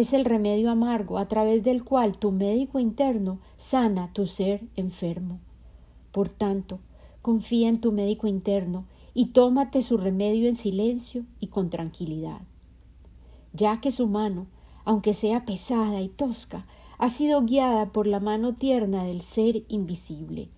Es 0.00 0.14
el 0.14 0.24
remedio 0.24 0.70
amargo 0.70 1.18
a 1.18 1.28
través 1.28 1.62
del 1.62 1.84
cual 1.84 2.16
tu 2.16 2.32
médico 2.32 2.78
interno 2.78 3.38
sana 3.58 4.10
tu 4.14 4.26
ser 4.26 4.62
enfermo. 4.74 5.40
Por 6.10 6.30
tanto, 6.30 6.80
confía 7.20 7.68
en 7.68 7.82
tu 7.82 7.92
médico 7.92 8.26
interno 8.26 8.86
y 9.12 9.26
tómate 9.26 9.82
su 9.82 9.98
remedio 9.98 10.48
en 10.48 10.56
silencio 10.56 11.26
y 11.38 11.48
con 11.48 11.68
tranquilidad, 11.68 12.40
ya 13.52 13.82
que 13.82 13.90
su 13.90 14.06
mano, 14.06 14.46
aunque 14.86 15.12
sea 15.12 15.44
pesada 15.44 16.00
y 16.00 16.08
tosca, 16.08 16.64
ha 16.96 17.10
sido 17.10 17.42
guiada 17.42 17.92
por 17.92 18.06
la 18.06 18.20
mano 18.20 18.54
tierna 18.54 19.04
del 19.04 19.20
ser 19.20 19.64
invisible, 19.68 20.48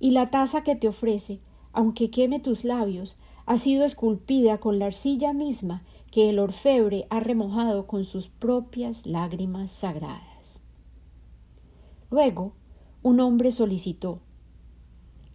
y 0.00 0.12
la 0.12 0.30
taza 0.30 0.64
que 0.64 0.74
te 0.74 0.88
ofrece, 0.88 1.40
aunque 1.74 2.08
queme 2.08 2.40
tus 2.40 2.64
labios, 2.64 3.18
ha 3.44 3.58
sido 3.58 3.84
esculpida 3.84 4.56
con 4.56 4.78
la 4.78 4.86
arcilla 4.86 5.34
misma 5.34 5.82
que 6.16 6.30
el 6.30 6.38
orfebre 6.38 7.06
ha 7.10 7.20
remojado 7.20 7.86
con 7.86 8.06
sus 8.06 8.28
propias 8.28 9.04
lágrimas 9.04 9.70
sagradas. 9.70 10.62
Luego, 12.10 12.54
un 13.02 13.20
hombre 13.20 13.50
solicitó 13.50 14.20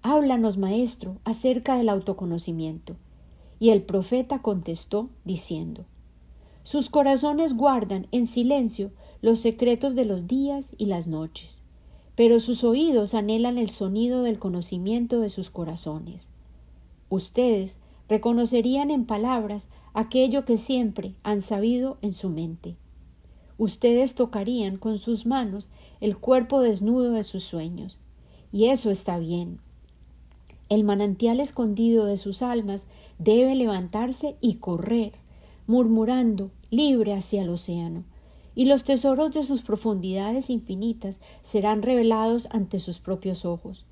Háblanos, 0.02 0.58
maestro, 0.58 1.20
acerca 1.24 1.78
del 1.78 1.88
autoconocimiento. 1.88 2.96
Y 3.60 3.70
el 3.70 3.84
profeta 3.84 4.42
contestó 4.42 5.08
diciendo 5.24 5.86
Sus 6.64 6.90
corazones 6.90 7.56
guardan 7.56 8.08
en 8.12 8.26
silencio 8.26 8.90
los 9.22 9.40
secretos 9.40 9.94
de 9.94 10.06
los 10.06 10.26
días 10.26 10.74
y 10.80 10.88
las 10.88 11.06
noches, 11.06 11.62
pero 12.16 12.40
sus 12.40 12.64
oídos 12.64 13.14
anhelan 13.14 13.60
el 13.60 13.70
sonido 13.70 14.24
del 14.24 14.40
conocimiento 14.40 15.20
de 15.20 15.30
sus 15.30 15.52
corazones. 15.52 16.30
Ustedes 17.10 17.78
reconocerían 18.12 18.92
en 18.92 19.06
palabras 19.06 19.70
aquello 19.94 20.44
que 20.44 20.58
siempre 20.58 21.16
han 21.24 21.42
sabido 21.42 21.98
en 22.02 22.12
su 22.12 22.28
mente. 22.28 22.76
Ustedes 23.58 24.16
tocarían 24.16 24.76
con 24.76 24.98
sus 24.98 25.26
manos 25.26 25.70
el 26.02 26.18
cuerpo 26.18 26.60
desnudo 26.60 27.14
de 27.14 27.24
sus 27.24 27.46
sueños, 27.46 28.00
y 28.52 28.66
eso 28.66 28.92
está 28.92 29.18
bien. 29.18 29.60
El 30.68 30.84
manantial 30.84 31.40
escondido 31.40 32.06
de 32.06 32.18
sus 32.18 32.42
almas 32.42 32.86
debe 33.18 33.56
levantarse 33.56 34.36
y 34.42 34.56
correr, 34.56 35.14
murmurando, 35.66 36.52
libre 36.70 37.14
hacia 37.14 37.44
el 37.44 37.50
océano, 37.50 38.04
y 38.56 38.66
los 38.66 38.84
tesoros 38.84 39.32
de 39.32 39.46
sus 39.46 39.62
profundidades 39.62 40.50
infinitas 40.50 41.22
serán 41.44 41.82
revelados 41.82 42.50
ante 42.52 42.78
sus 42.80 43.00
propios 43.00 43.46
ojos. 43.46 43.86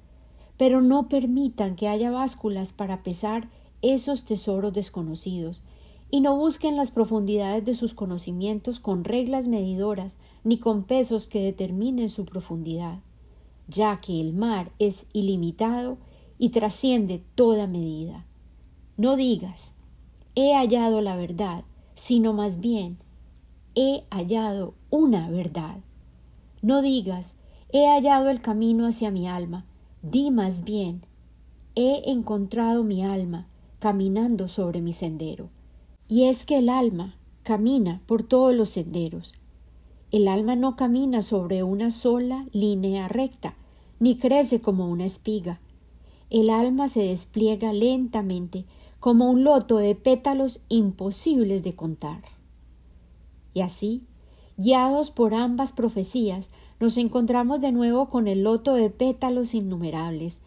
Pero 0.58 0.82
no 0.82 1.08
permitan 1.08 1.78
que 1.78 1.88
haya 1.88 2.12
básculas 2.12 2.74
para 2.74 3.02
pesar 3.02 3.48
esos 3.82 4.26
tesoros 4.26 4.74
desconocidos, 4.74 5.64
y 6.12 6.22
no 6.22 6.36
busquen 6.36 6.76
las 6.76 6.92
profundidades 6.92 7.66
de 7.66 7.76
sus 7.76 7.94
conocimientos 7.94 8.80
con 8.80 9.04
reglas 9.04 9.48
medidoras 9.48 10.18
ni 10.44 10.58
con 10.58 10.84
pesos 10.84 11.28
que 11.28 11.42
determinen 11.42 12.10
su 12.10 12.26
profundidad, 12.26 13.00
ya 13.68 14.00
que 14.02 14.20
el 14.20 14.34
mar 14.34 14.72
es 14.80 15.06
ilimitado 15.14 15.98
y 16.40 16.50
trasciende 16.50 17.24
toda 17.36 17.68
medida. 17.68 18.26
No 18.98 19.16
digas 19.16 19.76
he 20.36 20.56
hallado 20.56 21.02
la 21.02 21.16
verdad, 21.16 21.64
sino 21.96 22.34
más 22.34 22.60
bien 22.60 22.98
he 23.76 24.04
hallado 24.10 24.74
una 24.90 25.30
verdad. 25.30 25.78
No 26.62 26.82
digas 26.82 27.36
he 27.72 27.88
hallado 27.88 28.30
el 28.30 28.42
camino 28.42 28.88
hacia 28.88 29.12
mi 29.12 29.28
alma, 29.28 29.66
di 30.02 30.32
más 30.32 30.64
bien 30.64 31.02
he 31.76 32.10
encontrado 32.10 32.84
mi 32.84 33.04
alma 33.04 33.49
caminando 33.80 34.48
sobre 34.48 34.82
mi 34.82 34.94
sendero. 34.94 35.50
Y 36.08 36.26
es 36.26 36.46
que 36.46 36.58
el 36.58 36.70
alma 36.70 37.16
camina 37.44 38.02
por 38.06 38.24
todos 38.24 38.54
los 38.54 38.70
senderos. 38.70 39.36
El 40.12 40.28
alma 40.28 40.56
no 40.56 40.76
camina 40.76 41.22
sobre 41.22 41.64
una 41.64 41.92
sola 41.92 42.46
línea 42.52 43.08
recta, 43.08 43.56
ni 44.00 44.18
crece 44.18 44.62
como 44.62 44.90
una 44.90 45.06
espiga. 45.06 45.60
El 46.30 46.50
alma 46.50 46.88
se 46.88 47.02
despliega 47.02 47.74
lentamente, 47.74 48.66
como 49.00 49.30
un 49.30 49.44
loto 49.44 49.78
de 49.78 49.96
pétalos 49.96 50.60
imposibles 50.68 51.64
de 51.64 51.76
contar. 51.76 52.22
Y 53.54 53.62
así, 53.62 54.04
guiados 54.58 55.10
por 55.10 55.34
ambas 55.34 55.74
profecías, 55.74 56.50
nos 56.80 56.98
encontramos 56.98 57.62
de 57.62 57.72
nuevo 57.72 58.10
con 58.10 58.28
el 58.28 58.44
loto 58.44 58.74
de 58.74 58.90
pétalos 58.90 59.54
innumerables, 59.54 60.40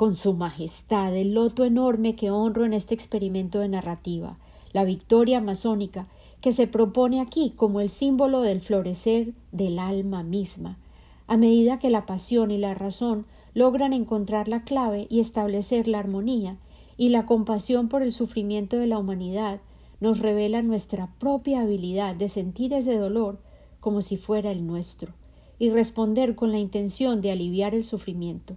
con 0.00 0.14
su 0.14 0.32
majestad, 0.32 1.14
el 1.14 1.34
loto 1.34 1.62
enorme 1.62 2.14
que 2.16 2.30
honro 2.30 2.64
en 2.64 2.72
este 2.72 2.94
experimento 2.94 3.58
de 3.58 3.68
narrativa, 3.68 4.38
la 4.72 4.84
victoria 4.84 5.42
masónica, 5.42 6.08
que 6.40 6.52
se 6.52 6.66
propone 6.66 7.20
aquí 7.20 7.52
como 7.54 7.82
el 7.82 7.90
símbolo 7.90 8.40
del 8.40 8.62
florecer 8.62 9.34
del 9.52 9.78
alma 9.78 10.22
misma, 10.22 10.78
a 11.26 11.36
medida 11.36 11.78
que 11.78 11.90
la 11.90 12.06
pasión 12.06 12.50
y 12.50 12.56
la 12.56 12.72
razón 12.72 13.26
logran 13.52 13.92
encontrar 13.92 14.48
la 14.48 14.64
clave 14.64 15.06
y 15.10 15.20
establecer 15.20 15.86
la 15.86 15.98
armonía, 15.98 16.56
y 16.96 17.10
la 17.10 17.26
compasión 17.26 17.90
por 17.90 18.00
el 18.00 18.12
sufrimiento 18.12 18.78
de 18.78 18.86
la 18.86 18.96
humanidad 18.96 19.60
nos 20.00 20.20
revela 20.20 20.62
nuestra 20.62 21.12
propia 21.18 21.60
habilidad 21.60 22.14
de 22.14 22.30
sentir 22.30 22.72
ese 22.72 22.96
dolor 22.96 23.38
como 23.80 24.00
si 24.00 24.16
fuera 24.16 24.50
el 24.50 24.66
nuestro, 24.66 25.12
y 25.58 25.68
responder 25.68 26.36
con 26.36 26.52
la 26.52 26.58
intención 26.58 27.20
de 27.20 27.32
aliviar 27.32 27.74
el 27.74 27.84
sufrimiento. 27.84 28.56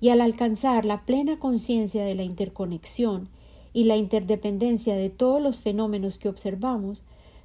Y 0.00 0.10
al 0.10 0.20
alcanzar 0.20 0.84
la 0.84 1.04
plena 1.04 1.38
conciencia 1.38 2.04
de 2.04 2.14
la 2.14 2.22
interconexión 2.22 3.28
y 3.72 3.84
la 3.84 3.96
interdependencia 3.96 4.94
de 4.94 5.10
todos 5.10 5.40
los 5.40 5.60
fenómenos 5.60 6.18
que 6.18 6.28
observamos, 6.28 7.02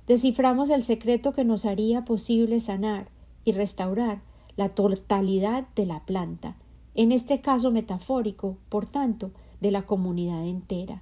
desciframos 0.08 0.70
el 0.70 0.84
secreto 0.84 1.34
que 1.34 1.46
nos 1.46 1.66
haría 1.66 2.06
posible 2.06 2.60
sanar 2.60 3.10
y 3.46 3.54
restaurar 3.54 4.22
la 4.58 4.70
totalidad 4.70 5.66
de 5.76 5.86
la 5.86 6.06
planta, 6.06 6.56
en 6.96 7.12
este 7.12 7.42
caso 7.42 7.72
metafórico, 7.72 8.58
por 8.70 8.86
tanto, 8.86 9.32
de 9.62 9.72
la 9.72 9.84
comunidad 9.84 10.46
entera, 10.46 11.02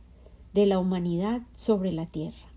de 0.53 0.65
la 0.65 0.79
humanidad 0.79 1.41
sobre 1.55 1.91
la 1.91 2.05
tierra. 2.05 2.49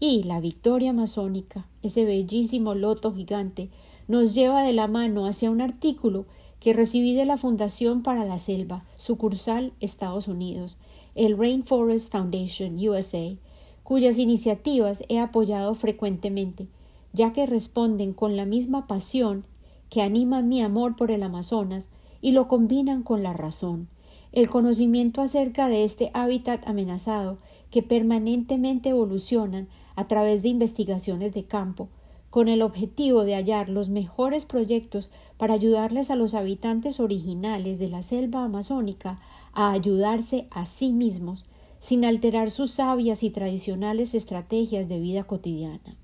Y 0.00 0.22
la 0.22 0.40
victoria 0.40 0.92
masónica, 0.92 1.66
ese 1.82 2.04
bellísimo 2.04 2.74
loto 2.74 3.12
gigante, 3.14 3.68
nos 4.06 4.34
lleva 4.34 4.62
de 4.62 4.72
la 4.72 4.86
mano 4.86 5.26
hacia 5.26 5.50
un 5.50 5.60
artículo 5.60 6.26
que 6.60 6.72
recibí 6.72 7.14
de 7.14 7.24
la 7.24 7.36
Fundación 7.36 8.02
para 8.02 8.24
la 8.24 8.38
Selva, 8.38 8.84
sucursal 8.96 9.72
Estados 9.80 10.28
Unidos, 10.28 10.78
el 11.14 11.38
Rainforest 11.38 12.12
Foundation 12.12 12.76
USA, 12.88 13.36
cuyas 13.82 14.18
iniciativas 14.18 15.04
he 15.08 15.18
apoyado 15.18 15.74
frecuentemente, 15.74 16.68
ya 17.12 17.32
que 17.32 17.46
responden 17.46 18.12
con 18.12 18.36
la 18.36 18.44
misma 18.44 18.86
pasión 18.86 19.44
que 19.88 20.02
anima 20.02 20.42
mi 20.42 20.62
amor 20.62 20.96
por 20.96 21.10
el 21.10 21.22
Amazonas 21.22 21.88
y 22.20 22.32
lo 22.32 22.48
combinan 22.48 23.02
con 23.02 23.22
la 23.22 23.32
razón, 23.32 23.88
el 24.32 24.50
conocimiento 24.50 25.22
acerca 25.22 25.68
de 25.68 25.84
este 25.84 26.10
hábitat 26.12 26.66
amenazado 26.68 27.38
que 27.70 27.82
permanentemente 27.82 28.90
evolucionan 28.90 29.68
a 29.96 30.06
través 30.06 30.42
de 30.42 30.48
investigaciones 30.48 31.32
de 31.32 31.44
campo, 31.44 31.88
con 32.30 32.48
el 32.48 32.62
objetivo 32.62 33.24
de 33.24 33.34
hallar 33.34 33.68
los 33.68 33.88
mejores 33.88 34.44
proyectos 34.44 35.10
para 35.36 35.54
ayudarles 35.54 36.10
a 36.10 36.16
los 36.16 36.34
habitantes 36.34 37.00
originales 37.00 37.78
de 37.78 37.88
la 37.88 38.02
selva 38.02 38.44
amazónica 38.44 39.20
a 39.52 39.70
ayudarse 39.70 40.46
a 40.50 40.66
sí 40.66 40.92
mismos, 40.92 41.46
sin 41.80 42.04
alterar 42.04 42.50
sus 42.50 42.72
sabias 42.72 43.22
y 43.22 43.30
tradicionales 43.30 44.14
estrategias 44.14 44.88
de 44.88 44.98
vida 44.98 45.24
cotidiana. 45.24 45.96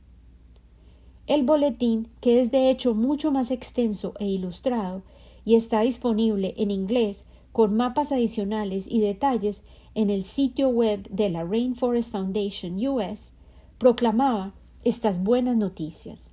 El 1.27 1.43
boletín, 1.43 2.09
que 2.21 2.41
es 2.41 2.51
de 2.51 2.71
hecho 2.71 2.95
mucho 2.95 3.33
más 3.33 3.51
extenso 3.51 4.15
e 4.19 4.27
ilustrado 4.27 5.03
y 5.45 5.55
está 5.55 5.81
disponible 5.81 6.55
en 6.57 6.71
inglés 6.71 7.25
con 7.53 7.77
mapas 7.77 8.13
adicionales 8.13 8.87
y 8.89 9.01
detalles 9.01 9.63
en 9.95 10.11
el 10.11 10.25
sitio 10.25 10.69
web 10.69 11.09
de 11.09 11.31
la 11.31 11.45
Rainforest 11.45 12.13
Foundation 12.13 12.77
US, 12.87 13.33
proclamaba 13.79 14.53
estas 14.85 15.25
buenas 15.25 15.57
noticias. 15.57 16.31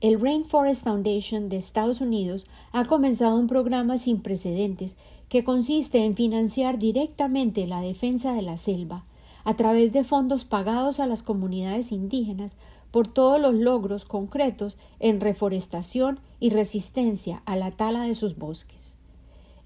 El 0.00 0.20
Rainforest 0.20 0.82
Foundation 0.82 1.48
de 1.48 1.58
Estados 1.58 2.00
Unidos 2.00 2.46
ha 2.72 2.86
comenzado 2.86 3.36
un 3.36 3.46
programa 3.46 3.98
sin 3.98 4.20
precedentes 4.20 4.96
que 5.28 5.44
consiste 5.44 6.04
en 6.04 6.16
financiar 6.16 6.78
directamente 6.78 7.66
la 7.68 7.80
defensa 7.80 8.32
de 8.32 8.42
la 8.42 8.58
selva 8.58 9.04
a 9.44 9.54
través 9.54 9.92
de 9.92 10.02
fondos 10.02 10.44
pagados 10.44 10.98
a 10.98 11.06
las 11.06 11.22
comunidades 11.22 11.92
indígenas 11.92 12.56
por 12.90 13.06
todos 13.06 13.40
los 13.40 13.54
logros 13.54 14.04
concretos 14.04 14.76
en 14.98 15.20
reforestación 15.20 16.18
y 16.40 16.50
resistencia 16.50 17.42
a 17.44 17.54
la 17.54 17.70
tala 17.70 18.04
de 18.04 18.16
sus 18.16 18.36
bosques. 18.36 18.96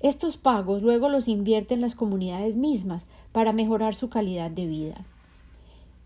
Estos 0.01 0.37
pagos 0.37 0.83
luego 0.83 1.09
los 1.09 1.29
invierten 1.29 1.81
las 1.81 1.94
comunidades 1.94 2.57
mismas 2.57 3.07
para 3.33 3.55
mejorar 3.55 3.94
su 3.94 4.11
calidad 4.11 4.51
de 4.51 4.66
vida. 4.66 5.07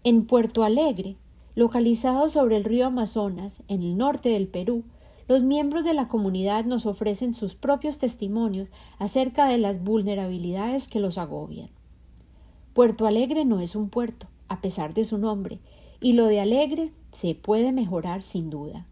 En 0.04 0.26
Puerto 0.26 0.62
Alegre, 0.62 1.16
Localizado 1.58 2.28
sobre 2.28 2.54
el 2.54 2.62
río 2.62 2.86
Amazonas, 2.86 3.64
en 3.66 3.82
el 3.82 3.96
norte 3.96 4.28
del 4.28 4.46
Perú, 4.46 4.84
los 5.26 5.42
miembros 5.42 5.82
de 5.82 5.92
la 5.92 6.06
comunidad 6.06 6.64
nos 6.64 6.86
ofrecen 6.86 7.34
sus 7.34 7.56
propios 7.56 7.98
testimonios 7.98 8.68
acerca 9.00 9.48
de 9.48 9.58
las 9.58 9.82
vulnerabilidades 9.82 10.86
que 10.86 11.00
los 11.00 11.18
agobian. 11.18 11.68
Puerto 12.74 13.08
Alegre 13.08 13.44
no 13.44 13.58
es 13.58 13.74
un 13.74 13.88
puerto, 13.88 14.28
a 14.46 14.60
pesar 14.60 14.94
de 14.94 15.02
su 15.02 15.18
nombre, 15.18 15.58
y 16.00 16.12
lo 16.12 16.26
de 16.26 16.40
alegre 16.40 16.92
se 17.10 17.34
puede 17.34 17.72
mejorar 17.72 18.22
sin 18.22 18.50
duda. 18.50 18.86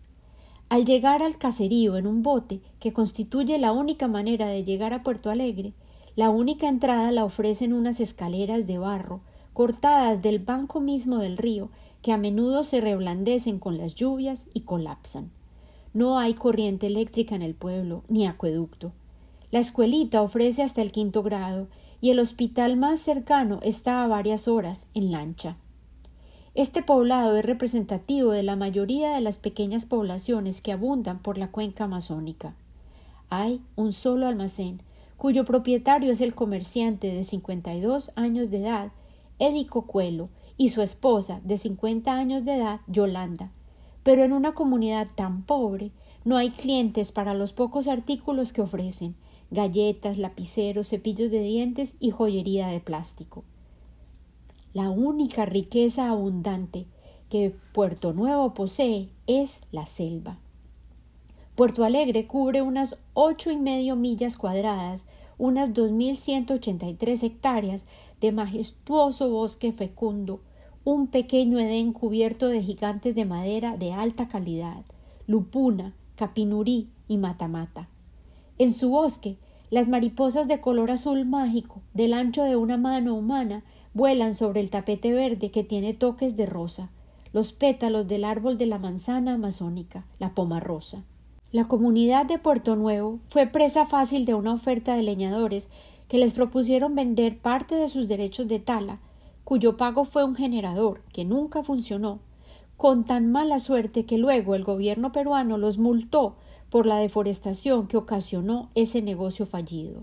Al 0.68 0.84
llegar 0.84 1.22
al 1.22 1.38
caserío 1.38 1.96
en 1.96 2.08
un 2.08 2.24
bote, 2.24 2.62
que 2.80 2.92
constituye 2.92 3.58
la 3.58 3.70
única 3.70 4.08
manera 4.08 4.48
de 4.48 4.64
llegar 4.64 4.92
a 4.92 5.04
Puerto 5.04 5.30
Alegre, 5.30 5.72
la 6.16 6.30
única 6.30 6.66
entrada 6.66 7.12
la 7.12 7.24
ofrecen 7.24 7.72
unas 7.72 8.00
escaleras 8.00 8.66
de 8.66 8.78
barro, 8.78 9.20
cortadas 9.56 10.20
del 10.20 10.38
banco 10.38 10.80
mismo 10.80 11.16
del 11.16 11.38
río 11.38 11.70
que 12.02 12.12
a 12.12 12.18
menudo 12.18 12.62
se 12.62 12.82
reblandecen 12.82 13.58
con 13.58 13.78
las 13.78 13.94
lluvias 13.94 14.48
y 14.52 14.60
colapsan. 14.60 15.30
No 15.94 16.18
hay 16.18 16.34
corriente 16.34 16.88
eléctrica 16.88 17.34
en 17.34 17.40
el 17.40 17.54
pueblo, 17.54 18.02
ni 18.06 18.26
acueducto. 18.26 18.92
La 19.50 19.60
escuelita 19.60 20.20
ofrece 20.20 20.62
hasta 20.62 20.82
el 20.82 20.92
quinto 20.92 21.22
grado 21.22 21.68
y 22.02 22.10
el 22.10 22.18
hospital 22.18 22.76
más 22.76 23.00
cercano 23.00 23.60
está 23.62 24.04
a 24.04 24.06
varias 24.06 24.46
horas 24.46 24.88
en 24.92 25.10
lancha. 25.10 25.56
Este 26.54 26.82
poblado 26.82 27.34
es 27.34 27.46
representativo 27.46 28.32
de 28.32 28.42
la 28.42 28.56
mayoría 28.56 29.14
de 29.14 29.22
las 29.22 29.38
pequeñas 29.38 29.86
poblaciones 29.86 30.60
que 30.60 30.72
abundan 30.72 31.20
por 31.20 31.38
la 31.38 31.50
cuenca 31.50 31.84
amazónica. 31.84 32.54
Hay 33.30 33.62
un 33.74 33.94
solo 33.94 34.26
almacén, 34.26 34.82
cuyo 35.16 35.46
propietario 35.46 36.12
es 36.12 36.20
el 36.20 36.34
comerciante 36.34 37.06
de 37.06 37.24
52 37.24 38.12
años 38.16 38.50
de 38.50 38.58
edad, 38.58 38.92
Edico 39.38 39.86
Cuelo, 39.86 40.28
y 40.56 40.70
su 40.70 40.82
esposa, 40.82 41.40
de 41.44 41.58
50 41.58 42.12
años 42.12 42.44
de 42.44 42.56
edad, 42.56 42.80
Yolanda. 42.86 43.52
Pero 44.02 44.24
en 44.24 44.32
una 44.32 44.54
comunidad 44.54 45.08
tan 45.14 45.42
pobre 45.42 45.92
no 46.24 46.36
hay 46.36 46.50
clientes 46.50 47.12
para 47.12 47.34
los 47.34 47.52
pocos 47.52 47.88
artículos 47.88 48.52
que 48.52 48.62
ofrecen 48.62 49.16
galletas, 49.50 50.18
lapiceros, 50.18 50.88
cepillos 50.88 51.30
de 51.30 51.40
dientes 51.40 51.96
y 52.00 52.10
joyería 52.10 52.68
de 52.68 52.80
plástico. 52.80 53.44
La 54.72 54.90
única 54.90 55.46
riqueza 55.46 56.10
abundante 56.10 56.86
que 57.30 57.54
Puerto 57.72 58.12
Nuevo 58.12 58.54
posee 58.54 59.10
es 59.26 59.62
la 59.72 59.86
selva. 59.86 60.38
Puerto 61.54 61.84
Alegre 61.84 62.26
cubre 62.26 62.60
unas 62.60 63.00
ocho 63.14 63.50
y 63.50 63.56
medio 63.56 63.96
millas 63.96 64.36
cuadradas, 64.36 65.06
unas 65.38 65.72
2.183 65.72 67.22
hectáreas 67.22 67.84
de 68.20 68.32
majestuoso 68.32 69.30
bosque 69.30 69.72
fecundo, 69.72 70.40
un 70.84 71.08
pequeño 71.08 71.58
edén 71.58 71.92
cubierto 71.92 72.48
de 72.48 72.62
gigantes 72.62 73.14
de 73.14 73.24
madera 73.24 73.76
de 73.76 73.92
alta 73.92 74.28
calidad, 74.28 74.84
lupuna, 75.26 75.94
capinurí 76.14 76.88
y 77.08 77.18
matamata. 77.18 77.88
En 78.58 78.72
su 78.72 78.90
bosque, 78.90 79.36
las 79.70 79.88
mariposas 79.88 80.46
de 80.46 80.60
color 80.60 80.90
azul 80.90 81.24
mágico, 81.26 81.82
del 81.92 82.14
ancho 82.14 82.44
de 82.44 82.56
una 82.56 82.76
mano 82.76 83.14
humana, 83.14 83.64
vuelan 83.94 84.34
sobre 84.34 84.60
el 84.60 84.70
tapete 84.70 85.12
verde 85.12 85.50
que 85.50 85.64
tiene 85.64 85.92
toques 85.92 86.36
de 86.36 86.46
rosa, 86.46 86.90
los 87.32 87.52
pétalos 87.52 88.06
del 88.06 88.24
árbol 88.24 88.56
de 88.56 88.66
la 88.66 88.78
manzana 88.78 89.34
amazónica, 89.34 90.06
la 90.18 90.34
poma 90.34 90.60
rosa. 90.60 91.04
La 91.52 91.64
comunidad 91.64 92.26
de 92.26 92.40
Puerto 92.40 92.74
Nuevo 92.74 93.20
fue 93.28 93.46
presa 93.46 93.86
fácil 93.86 94.24
de 94.26 94.34
una 94.34 94.52
oferta 94.52 94.96
de 94.96 95.04
leñadores 95.04 95.68
que 96.08 96.18
les 96.18 96.34
propusieron 96.34 96.96
vender 96.96 97.38
parte 97.38 97.76
de 97.76 97.88
sus 97.88 98.08
derechos 98.08 98.48
de 98.48 98.58
tala, 98.58 98.98
cuyo 99.44 99.76
pago 99.76 100.04
fue 100.04 100.24
un 100.24 100.34
generador 100.34 101.02
que 101.12 101.24
nunca 101.24 101.62
funcionó, 101.62 102.18
con 102.76 103.04
tan 103.04 103.30
mala 103.30 103.60
suerte 103.60 104.04
que 104.06 104.18
luego 104.18 104.56
el 104.56 104.64
gobierno 104.64 105.12
peruano 105.12 105.56
los 105.56 105.78
multó 105.78 106.34
por 106.68 106.84
la 106.84 106.96
deforestación 106.96 107.86
que 107.86 107.96
ocasionó 107.96 108.70
ese 108.74 109.00
negocio 109.00 109.46
fallido. 109.46 110.02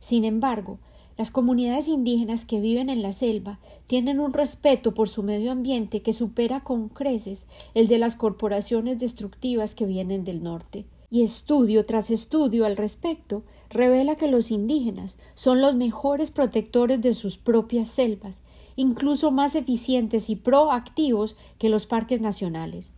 Sin 0.00 0.24
embargo, 0.24 0.78
las 1.16 1.30
comunidades 1.30 1.88
indígenas 1.88 2.44
que 2.44 2.60
viven 2.60 2.88
en 2.88 3.02
la 3.02 3.12
selva 3.12 3.58
tienen 3.86 4.20
un 4.20 4.32
respeto 4.32 4.94
por 4.94 5.08
su 5.08 5.22
medio 5.22 5.52
ambiente 5.52 6.02
que 6.02 6.12
supera 6.12 6.60
con 6.60 6.88
creces 6.88 7.46
el 7.74 7.86
de 7.88 7.98
las 7.98 8.16
corporaciones 8.16 8.98
destructivas 8.98 9.74
que 9.74 9.86
vienen 9.86 10.24
del 10.24 10.42
norte. 10.42 10.86
Y 11.10 11.22
estudio 11.22 11.84
tras 11.84 12.10
estudio 12.10 12.64
al 12.64 12.76
respecto 12.76 13.42
revela 13.68 14.16
que 14.16 14.28
los 14.28 14.50
indígenas 14.50 15.18
son 15.34 15.60
los 15.60 15.74
mejores 15.74 16.30
protectores 16.30 17.02
de 17.02 17.12
sus 17.12 17.36
propias 17.36 17.90
selvas, 17.90 18.42
incluso 18.76 19.30
más 19.30 19.54
eficientes 19.54 20.30
y 20.30 20.36
proactivos 20.36 21.36
que 21.58 21.68
los 21.68 21.84
parques 21.84 22.22
nacionales. 22.22 22.92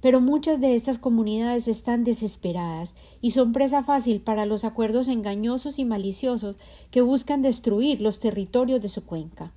Pero 0.00 0.20
muchas 0.20 0.60
de 0.60 0.74
estas 0.74 0.98
comunidades 0.98 1.66
están 1.66 2.04
desesperadas 2.04 2.94
y 3.20 3.32
son 3.32 3.52
presa 3.52 3.82
fácil 3.82 4.20
para 4.20 4.46
los 4.46 4.64
acuerdos 4.64 5.08
engañosos 5.08 5.78
y 5.78 5.84
maliciosos 5.84 6.56
que 6.90 7.02
buscan 7.02 7.42
destruir 7.42 8.00
los 8.00 8.20
territorios 8.20 8.80
de 8.80 8.88
su 8.88 9.04
cuenca. 9.04 9.52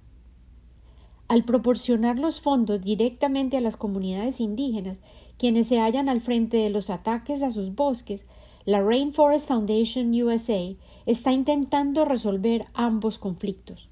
Al 1.28 1.46
proporcionar 1.46 2.20
los 2.20 2.42
fondos 2.42 2.82
directamente 2.82 3.56
a 3.56 3.62
las 3.62 3.78
comunidades 3.78 4.42
indígenas, 4.42 5.00
quienes 5.38 5.68
se 5.68 5.80
hallan 5.80 6.10
al 6.10 6.20
frente 6.20 6.58
de 6.58 6.70
los 6.70 6.90
ataques 6.90 7.42
a 7.44 7.52
sus 7.52 7.74
bosques, 7.74 8.26
la 8.66 8.82
Rainforest 8.82 9.48
Foundation 9.48 10.12
USA 10.22 10.76
está 11.06 11.32
intentando 11.32 12.04
resolver 12.04 12.66
ambos 12.74 13.18
conflictos. 13.18 13.88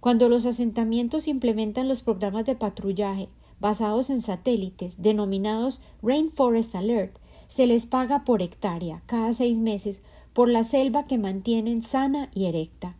Cuando 0.00 0.28
los 0.28 0.44
asentamientos 0.44 1.28
implementan 1.28 1.86
los 1.86 2.02
programas 2.02 2.44
de 2.46 2.56
patrullaje, 2.56 3.28
basados 3.62 4.10
en 4.10 4.20
satélites 4.20 5.00
denominados 5.00 5.80
Rainforest 6.02 6.74
Alert 6.74 7.16
se 7.48 7.66
les 7.66 7.86
paga 7.86 8.24
por 8.24 8.42
hectárea 8.42 9.02
cada 9.06 9.32
seis 9.32 9.58
meses 9.58 10.02
por 10.34 10.50
la 10.50 10.64
selva 10.64 11.06
que 11.06 11.16
mantienen 11.16 11.82
sana 11.82 12.28
y 12.34 12.46
erecta. 12.46 12.96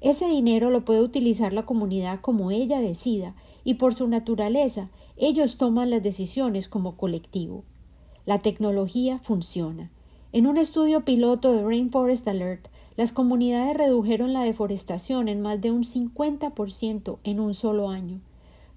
Ese 0.00 0.28
dinero 0.28 0.70
lo 0.70 0.84
puede 0.84 1.02
utilizar 1.02 1.52
la 1.52 1.66
comunidad 1.66 2.20
como 2.20 2.50
ella 2.50 2.80
decida 2.80 3.34
y 3.64 3.74
por 3.74 3.94
su 3.94 4.08
naturaleza 4.08 4.88
ellos 5.16 5.58
toman 5.58 5.90
las 5.90 6.02
decisiones 6.02 6.68
como 6.68 6.96
colectivo. 6.96 7.64
La 8.24 8.40
tecnología 8.40 9.18
funciona. 9.18 9.90
En 10.32 10.46
un 10.46 10.56
estudio 10.56 11.04
piloto 11.04 11.52
de 11.52 11.64
Rainforest 11.64 12.26
Alert, 12.28 12.68
las 12.96 13.12
comunidades 13.12 13.76
redujeron 13.76 14.32
la 14.32 14.42
deforestación 14.42 15.28
en 15.28 15.42
más 15.42 15.60
de 15.60 15.70
un 15.70 15.84
50% 15.84 17.18
en 17.24 17.40
un 17.40 17.54
solo 17.54 17.90
año. 17.90 18.20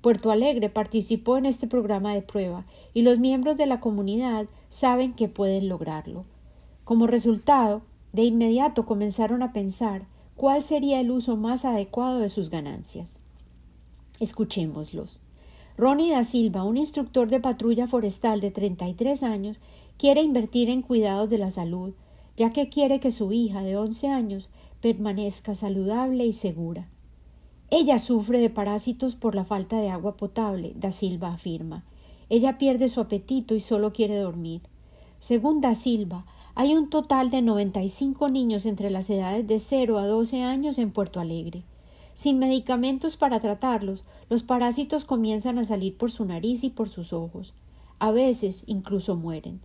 Puerto 0.01 0.31
Alegre 0.31 0.69
participó 0.69 1.37
en 1.37 1.45
este 1.45 1.67
programa 1.67 2.13
de 2.13 2.23
prueba 2.23 2.65
y 2.93 3.03
los 3.03 3.19
miembros 3.19 3.55
de 3.55 3.67
la 3.67 3.79
comunidad 3.79 4.47
saben 4.69 5.13
que 5.13 5.27
pueden 5.27 5.69
lograrlo. 5.69 6.25
Como 6.83 7.05
resultado, 7.05 7.83
de 8.11 8.23
inmediato 8.23 8.85
comenzaron 8.85 9.43
a 9.43 9.53
pensar 9.53 10.07
cuál 10.35 10.63
sería 10.63 10.99
el 10.99 11.11
uso 11.11 11.37
más 11.37 11.65
adecuado 11.65 12.19
de 12.19 12.29
sus 12.29 12.49
ganancias. 12.49 13.19
Escuchémoslos. 14.19 15.19
Ronnie 15.77 16.11
da 16.11 16.23
Silva, 16.23 16.63
un 16.63 16.77
instructor 16.77 17.29
de 17.29 17.39
patrulla 17.39 17.87
forestal 17.87 18.41
de 18.41 18.51
33 18.51 19.23
años, 19.23 19.59
quiere 19.97 20.21
invertir 20.21 20.69
en 20.69 20.81
cuidados 20.81 21.29
de 21.29 21.37
la 21.37 21.51
salud, 21.51 21.93
ya 22.37 22.49
que 22.49 22.69
quiere 22.69 22.99
que 22.99 23.11
su 23.11 23.31
hija 23.31 23.61
de 23.61 23.77
11 23.77 24.07
años 24.07 24.49
permanezca 24.81 25.55
saludable 25.55 26.25
y 26.25 26.33
segura. 26.33 26.87
Ella 27.73 27.99
sufre 27.99 28.39
de 28.39 28.49
parásitos 28.49 29.15
por 29.15 29.33
la 29.33 29.45
falta 29.45 29.79
de 29.79 29.89
agua 29.89 30.17
potable, 30.17 30.73
Da 30.75 30.91
Silva 30.91 31.31
afirma. 31.31 31.85
Ella 32.27 32.57
pierde 32.57 32.89
su 32.89 32.99
apetito 32.99 33.55
y 33.55 33.61
solo 33.61 33.93
quiere 33.93 34.17
dormir. 34.17 34.61
Según 35.21 35.61
Da 35.61 35.73
Silva, 35.73 36.25
hay 36.53 36.75
un 36.75 36.89
total 36.89 37.29
de 37.29 37.41
95 37.41 38.27
niños 38.27 38.65
entre 38.65 38.89
las 38.89 39.09
edades 39.09 39.47
de 39.47 39.57
0 39.57 39.99
a 39.99 40.05
12 40.05 40.43
años 40.43 40.79
en 40.79 40.91
Puerto 40.91 41.21
Alegre. 41.21 41.63
Sin 42.13 42.39
medicamentos 42.39 43.15
para 43.15 43.39
tratarlos, 43.39 44.03
los 44.29 44.43
parásitos 44.43 45.05
comienzan 45.05 45.57
a 45.57 45.63
salir 45.63 45.95
por 45.95 46.11
su 46.11 46.25
nariz 46.25 46.65
y 46.65 46.71
por 46.71 46.89
sus 46.89 47.13
ojos. 47.13 47.53
A 47.99 48.11
veces 48.11 48.65
incluso 48.67 49.15
mueren. 49.15 49.61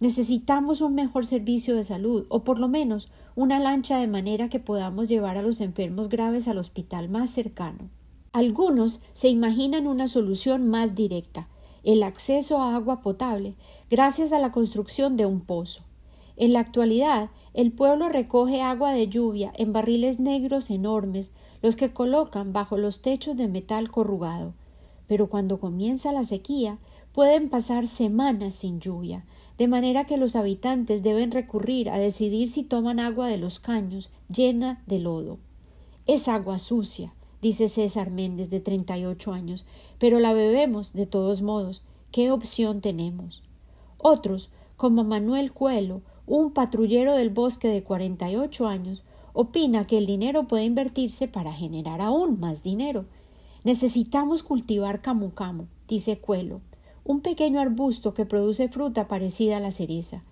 Necesitamos 0.00 0.80
un 0.80 0.94
mejor 0.94 1.26
servicio 1.26 1.76
de 1.76 1.84
salud, 1.84 2.24
o 2.30 2.42
por 2.42 2.58
lo 2.58 2.68
menos 2.68 3.10
una 3.36 3.60
lancha 3.60 3.98
de 3.98 4.08
manera 4.08 4.48
que 4.48 4.58
podamos 4.58 5.10
llevar 5.10 5.36
a 5.36 5.42
los 5.42 5.60
enfermos 5.60 6.08
graves 6.08 6.48
al 6.48 6.56
hospital 6.56 7.10
más 7.10 7.28
cercano. 7.28 7.90
Algunos 8.32 9.02
se 9.12 9.28
imaginan 9.28 9.86
una 9.86 10.08
solución 10.08 10.68
más 10.68 10.94
directa, 10.94 11.48
el 11.84 12.02
acceso 12.02 12.62
a 12.62 12.74
agua 12.76 13.02
potable, 13.02 13.54
gracias 13.90 14.32
a 14.32 14.38
la 14.38 14.52
construcción 14.52 15.18
de 15.18 15.26
un 15.26 15.42
pozo. 15.42 15.82
En 16.36 16.54
la 16.54 16.60
actualidad, 16.60 17.28
el 17.52 17.70
pueblo 17.70 18.08
recoge 18.08 18.62
agua 18.62 18.92
de 18.92 19.08
lluvia 19.08 19.52
en 19.56 19.74
barriles 19.74 20.18
negros 20.18 20.70
enormes, 20.70 21.32
los 21.60 21.76
que 21.76 21.92
colocan 21.92 22.54
bajo 22.54 22.78
los 22.78 23.02
techos 23.02 23.36
de 23.36 23.48
metal 23.48 23.90
corrugado. 23.90 24.54
Pero 25.06 25.28
cuando 25.28 25.60
comienza 25.60 26.12
la 26.12 26.24
sequía, 26.24 26.78
pueden 27.12 27.50
pasar 27.50 27.88
semanas 27.88 28.54
sin 28.54 28.80
lluvia, 28.80 29.24
de 29.60 29.68
manera 29.68 30.06
que 30.06 30.16
los 30.16 30.36
habitantes 30.36 31.02
deben 31.02 31.32
recurrir 31.32 31.90
a 31.90 31.98
decidir 31.98 32.48
si 32.48 32.62
toman 32.62 32.98
agua 32.98 33.26
de 33.26 33.36
los 33.36 33.60
caños 33.60 34.08
llena 34.34 34.82
de 34.86 34.98
lodo. 34.98 35.36
Es 36.06 36.28
agua 36.28 36.58
sucia, 36.58 37.12
dice 37.42 37.68
César 37.68 38.10
Méndez 38.10 38.48
de 38.48 38.60
treinta 38.60 38.96
y 38.96 39.04
ocho 39.04 39.34
años, 39.34 39.66
pero 39.98 40.18
la 40.18 40.32
bebemos 40.32 40.94
de 40.94 41.04
todos 41.04 41.42
modos. 41.42 41.82
¿Qué 42.10 42.30
opción 42.30 42.80
tenemos? 42.80 43.42
Otros, 43.98 44.48
como 44.78 45.04
Manuel 45.04 45.52
Cuelo, 45.52 46.00
un 46.26 46.52
patrullero 46.52 47.14
del 47.14 47.28
bosque 47.28 47.68
de 47.68 47.82
cuarenta 47.82 48.30
y 48.30 48.36
ocho 48.36 48.66
años, 48.66 49.04
opina 49.34 49.86
que 49.86 49.98
el 49.98 50.06
dinero 50.06 50.44
puede 50.48 50.64
invertirse 50.64 51.28
para 51.28 51.52
generar 51.52 52.00
aún 52.00 52.40
más 52.40 52.62
dinero. 52.62 53.04
Necesitamos 53.64 54.42
cultivar 54.42 55.02
camu 55.02 55.32
camu, 55.32 55.66
dice 55.86 56.16
Cuelo, 56.18 56.62
un 57.04 57.20
pequeño 57.20 57.60
arbusto 57.60 58.14
que 58.14 58.26
produce 58.26 58.68
fruta 58.68 59.08
parecida 59.08 59.56
a 59.56 59.60
la 59.60 59.70
cereza. 59.70 60.22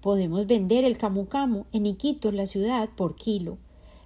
Podemos 0.00 0.46
vender 0.46 0.84
el 0.84 0.98
camu 0.98 1.26
camu 1.26 1.64
en 1.72 1.86
Iquitos, 1.86 2.34
la 2.34 2.46
ciudad, 2.46 2.88
por 2.96 3.14
kilo. 3.14 3.58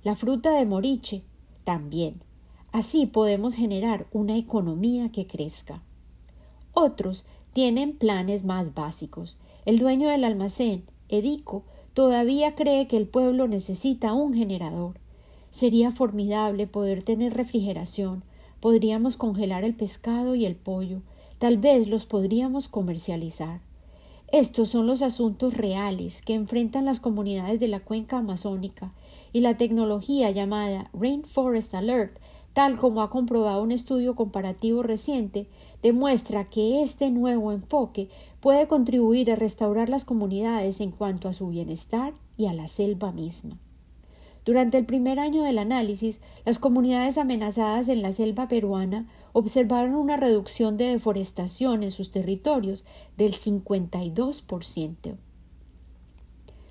La 0.05 0.15
fruta 0.15 0.51
de 0.53 0.67
moriche 0.67 1.23
también. 1.65 2.23
Así 2.73 3.07
podemos 3.07 3.55
generar 3.55 4.07
una 4.13 4.37
economía 4.37 5.11
que 5.11 5.27
crezca. 5.27 5.83
Otros 6.75 7.25
tienen 7.53 7.97
planes 7.97 8.45
más 8.45 8.75
básicos. 8.75 9.39
El 9.65 9.79
dueño 9.79 10.09
del 10.09 10.25
almacén, 10.25 10.85
Edico, 11.09 11.65
todavía 11.95 12.55
cree 12.55 12.87
que 12.87 12.99
el 12.99 13.09
pueblo 13.09 13.49
necesita 13.49 14.13
un 14.13 14.35
generador. 14.35 15.01
Sería 15.51 15.91
formidable 15.91 16.67
poder 16.67 17.03
tener 17.03 17.33
refrigeración. 17.33 18.25
Podríamos 18.61 19.17
congelar 19.17 19.65
el 19.65 19.75
pescado 19.75 20.35
y 20.35 20.45
el 20.45 20.55
pollo, 20.55 21.01
Tal 21.39 21.59
vez 21.59 21.89
los 21.89 22.07
podríamos 22.07 22.69
comercializar. 22.69 23.61
Estos 24.33 24.71
son 24.71 24.87
los 24.87 25.03
asuntos 25.03 25.55
reales 25.55 26.23
que 26.23 26.33
enfrentan 26.33 26.87
las 26.87 26.99
comunidades 26.99 27.61
de 27.61 27.69
la 27.69 27.81
cuenca 27.81 28.19
amazónica 28.19 28.93
y 29.35 29.41
la 29.41 29.59
tecnología 29.59 30.31
llamada 30.31 30.91
Rainforest 30.95 31.75
Alert, 31.75 32.19
tal 32.55 32.79
como 32.79 33.03
ha 33.03 33.11
comprobado 33.11 33.63
un 33.63 33.71
estudio 33.71 34.17
comparativo 34.17 34.83
reciente, 34.83 35.47
demuestra 35.83 36.45
que 36.45 36.83
este 36.83 37.11
nuevo 37.11 37.53
enfoque 37.53 38.09
puede 38.41 38.67
contribuir 38.67 39.31
a 39.31 39.37
restaurar 39.37 39.91
las 39.91 40.07
comunidades 40.07 40.81
en 40.81 40.91
cuanto 40.91 41.29
a 41.29 41.35
su 41.35 41.49
bienestar 41.49 42.15
y 42.39 42.47
a 42.47 42.55
la 42.55 42.67
selva 42.67 43.13
misma. 43.13 43.59
Durante 44.47 44.79
el 44.79 44.87
primer 44.87 45.19
año 45.19 45.43
del 45.43 45.59
análisis, 45.59 46.21
las 46.45 46.61
comunidades 46.61 47.19
amenazadas 47.19 47.89
en 47.89 48.01
la 48.01 48.13
selva 48.13 48.47
peruana 48.47 49.07
observaron 49.39 49.97
una 49.97 50.17
reducción 50.17 50.79
de 50.79 50.87
deforestación 50.87 51.83
en 51.83 51.93
sus 51.93 52.11
territorios 52.11 52.87
del 53.19 53.35
52%. 53.35 55.17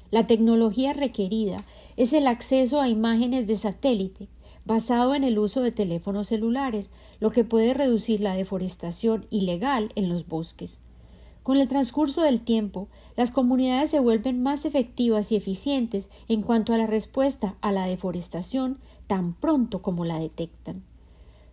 La 0.09 0.25
tecnología 0.25 0.93
requerida 0.93 1.57
es 1.95 2.11
el 2.11 2.25
acceso 2.25 2.81
a 2.81 2.89
imágenes 2.89 3.45
de 3.45 3.55
satélite 3.55 4.29
basado 4.65 5.13
en 5.13 5.23
el 5.23 5.37
uso 5.37 5.61
de 5.61 5.71
teléfonos 5.71 6.29
celulares, 6.29 6.89
lo 7.19 7.29
que 7.29 7.43
puede 7.43 7.75
reducir 7.75 8.19
la 8.19 8.35
deforestación 8.35 9.27
ilegal 9.29 9.91
en 9.93 10.09
los 10.09 10.27
bosques. 10.27 10.79
Con 11.43 11.57
el 11.57 11.67
transcurso 11.67 12.23
del 12.23 12.41
tiempo, 12.41 12.87
las 13.15 13.29
comunidades 13.29 13.91
se 13.91 13.99
vuelven 13.99 14.41
más 14.41 14.65
efectivas 14.65 15.31
y 15.31 15.35
eficientes 15.35 16.09
en 16.27 16.41
cuanto 16.41 16.73
a 16.73 16.79
la 16.79 16.87
respuesta 16.87 17.57
a 17.61 17.71
la 17.71 17.85
deforestación 17.85 18.79
tan 19.05 19.35
pronto 19.35 19.83
como 19.83 20.03
la 20.03 20.17
detectan. 20.17 20.81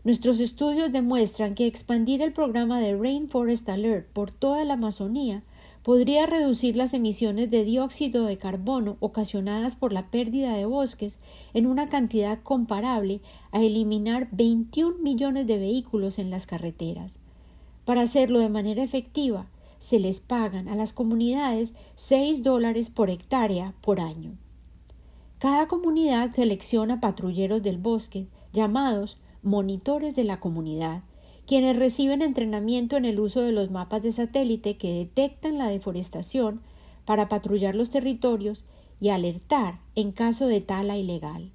Nuestros 0.04 0.40
estudios 0.40 0.90
demuestran 0.90 1.54
que 1.54 1.68
expandir 1.68 2.22
el 2.22 2.32
programa 2.32 2.80
de 2.80 2.96
Rainforest 2.96 3.68
Alert 3.68 4.08
por 4.08 4.32
toda 4.32 4.64
la 4.64 4.74
Amazonía 4.74 5.44
podría 5.84 6.26
reducir 6.26 6.74
las 6.74 6.92
emisiones 6.92 7.52
de 7.52 7.62
dióxido 7.62 8.24
de 8.24 8.36
carbono 8.36 8.96
ocasionadas 8.98 9.76
por 9.76 9.92
la 9.92 10.10
pérdida 10.10 10.54
de 10.54 10.66
bosques 10.66 11.18
en 11.54 11.66
una 11.66 11.88
cantidad 11.88 12.42
comparable 12.42 13.20
a 13.52 13.60
eliminar 13.62 14.28
21 14.32 14.98
millones 14.98 15.46
de 15.46 15.58
vehículos 15.58 16.18
en 16.18 16.30
las 16.30 16.46
carreteras. 16.46 17.20
Para 17.84 18.02
hacerlo 18.02 18.40
de 18.40 18.48
manera 18.48 18.82
efectiva, 18.82 19.46
se 19.78 20.00
les 20.00 20.18
pagan 20.18 20.68
a 20.68 20.74
las 20.74 20.92
comunidades 20.92 21.74
6 21.94 22.42
dólares 22.42 22.90
por 22.90 23.08
hectárea 23.08 23.74
por 23.80 24.00
año. 24.00 24.36
Cada 25.38 25.66
comunidad 25.66 26.34
selecciona 26.34 27.00
patrulleros 27.00 27.62
del 27.62 27.78
bosque, 27.78 28.26
llamados 28.52 29.18
monitores 29.42 30.14
de 30.14 30.24
la 30.24 30.40
comunidad, 30.40 31.02
quienes 31.46 31.76
reciben 31.76 32.22
entrenamiento 32.22 32.96
en 32.96 33.04
el 33.04 33.18
uso 33.18 33.40
de 33.40 33.52
los 33.52 33.70
mapas 33.70 34.02
de 34.02 34.12
satélite 34.12 34.76
que 34.76 34.92
detectan 34.92 35.58
la 35.58 35.68
deforestación 35.68 36.60
para 37.04 37.28
patrullar 37.28 37.74
los 37.74 37.90
territorios 37.90 38.64
y 39.00 39.08
alertar 39.08 39.80
en 39.94 40.12
caso 40.12 40.46
de 40.46 40.60
tala 40.60 40.96
ilegal. 40.96 41.50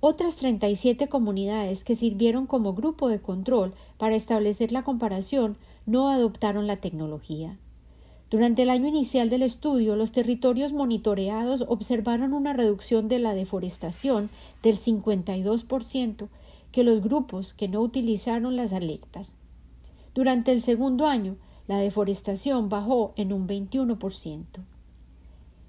Otras 0.00 0.36
37 0.36 1.08
comunidades 1.08 1.84
que 1.84 1.94
sirvieron 1.94 2.46
como 2.46 2.74
grupo 2.74 3.08
de 3.08 3.22
control 3.22 3.72
para 3.96 4.16
establecer 4.16 4.72
la 4.72 4.82
comparación 4.82 5.56
no 5.86 6.10
adoptaron 6.10 6.66
la 6.66 6.76
tecnología. 6.76 7.58
Durante 8.30 8.62
el 8.62 8.70
año 8.70 8.88
inicial 8.88 9.30
del 9.30 9.42
estudio, 9.42 9.96
los 9.96 10.10
territorios 10.10 10.72
monitoreados 10.72 11.64
observaron 11.68 12.34
una 12.34 12.52
reducción 12.52 13.06
de 13.08 13.20
la 13.20 13.32
deforestación 13.32 14.28
del 14.62 14.76
52% 14.76 16.28
que 16.74 16.82
los 16.82 17.02
grupos 17.02 17.52
que 17.52 17.68
no 17.68 17.80
utilizaron 17.80 18.56
las 18.56 18.72
alertas. 18.72 19.36
Durante 20.12 20.50
el 20.50 20.60
segundo 20.60 21.06
año, 21.06 21.36
la 21.68 21.78
deforestación 21.78 22.68
bajó 22.68 23.12
en 23.14 23.32
un 23.32 23.46
21%. 23.46 24.44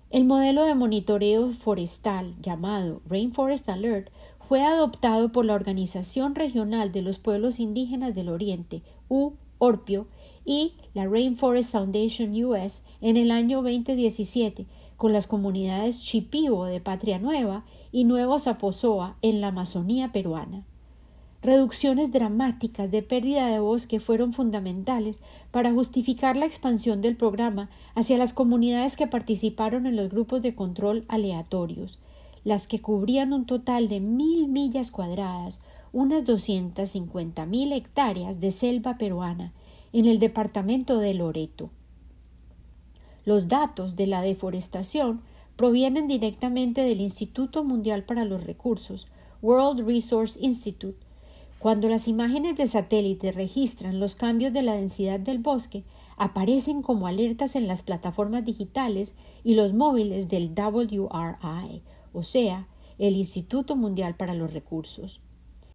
El 0.10 0.26
modelo 0.26 0.66
de 0.66 0.74
monitoreo 0.74 1.50
forestal 1.50 2.34
llamado 2.42 3.04
Rainforest 3.08 3.70
Alert 3.70 4.10
fue 4.50 4.64
adoptado 4.64 5.32
por 5.32 5.46
la 5.46 5.54
Organización 5.54 6.34
Regional 6.34 6.92
de 6.92 7.04
los 7.04 7.20
Pueblos 7.20 7.60
Indígenas 7.60 8.16
del 8.16 8.30
Oriente, 8.30 8.82
UORPIO, 9.08 10.08
y 10.44 10.74
la 10.96 11.06
Rainforest 11.06 11.72
Foundation 11.72 12.32
US 12.46 12.82
en 13.02 13.18
el 13.18 13.30
año 13.30 13.62
2017 13.62 14.66
con 14.98 15.14
las 15.14 15.28
comunidades 15.28 16.02
Chipibo 16.02 16.66
de 16.66 16.82
Patria 16.82 17.20
Nueva 17.20 17.64
y 17.92 18.06
Nuevo 18.06 18.40
Zapozoa 18.40 19.18
en 19.22 19.40
la 19.40 19.50
Amazonía 19.50 20.12
peruana. 20.12 20.66
Reducciones 21.46 22.12
dramáticas 22.12 22.90
de 22.90 23.04
pérdida 23.04 23.46
de 23.46 23.60
bosque 23.60 24.00
fueron 24.00 24.34
fundamentales 24.34 25.20
para 25.52 25.72
justificar 25.72 26.36
la 26.36 26.48
expansión 26.48 27.04
del 27.04 27.16
programa 27.16 27.70
hacia 27.94 28.18
las 28.18 28.34
comunidades 28.34 28.98
que 28.98 29.06
participaron 29.06 29.86
en 29.86 29.96
los 29.96 30.10
grupos 30.10 30.42
de 30.42 30.56
control 30.56 31.06
aleatorios, 31.08 32.00
las 32.44 32.66
que 32.66 32.82
cubrían 32.82 33.32
un 33.32 33.46
total 33.46 33.90
de 33.90 34.00
mil 34.00 34.48
millas 34.48 34.90
cuadradas, 34.90 35.62
unas 35.94 36.26
doscientas 36.26 36.90
cincuenta 36.90 37.46
mil 37.46 37.74
hectáreas 37.74 38.40
de 38.40 38.50
selva 38.50 38.98
peruana, 38.98 39.54
en 39.94 40.08
el 40.08 40.18
departamento 40.18 40.98
de 40.98 41.14
Loreto. 41.14 41.70
Los 43.24 43.50
datos 43.50 43.96
de 43.96 44.08
la 44.08 44.24
deforestación 44.24 45.22
provienen 45.56 46.08
directamente 46.08 46.82
del 46.82 47.02
Instituto 47.02 47.64
Mundial 47.64 48.04
para 48.04 48.26
los 48.26 48.46
Recursos, 48.46 49.06
World 49.44 49.88
Resource 49.88 50.40
Institute, 50.42 51.05
cuando 51.60 51.90
las 51.90 52.08
imágenes 52.08 52.56
de 52.56 52.68
satélite 52.68 53.32
registran 53.32 54.00
los 54.00 54.16
cambios 54.16 54.54
de 54.54 54.62
la 54.62 54.74
densidad 54.74 55.20
del 55.20 55.40
bosque, 55.40 55.84
aparecen 56.18 56.82
como 56.82 57.08
alertas 57.08 57.56
en 57.56 57.68
las 57.68 57.84
plataformas 57.84 58.46
digitales 58.46 59.14
y 59.44 59.56
los 59.56 59.74
móviles 59.74 60.30
del 60.30 60.52
WRI, 60.52 61.82
o 62.14 62.24
sea, 62.24 62.68
el 62.98 63.16
Instituto 63.16 63.76
Mundial 63.76 64.16
para 64.16 64.34
los 64.34 64.54
Recursos. 64.54 65.22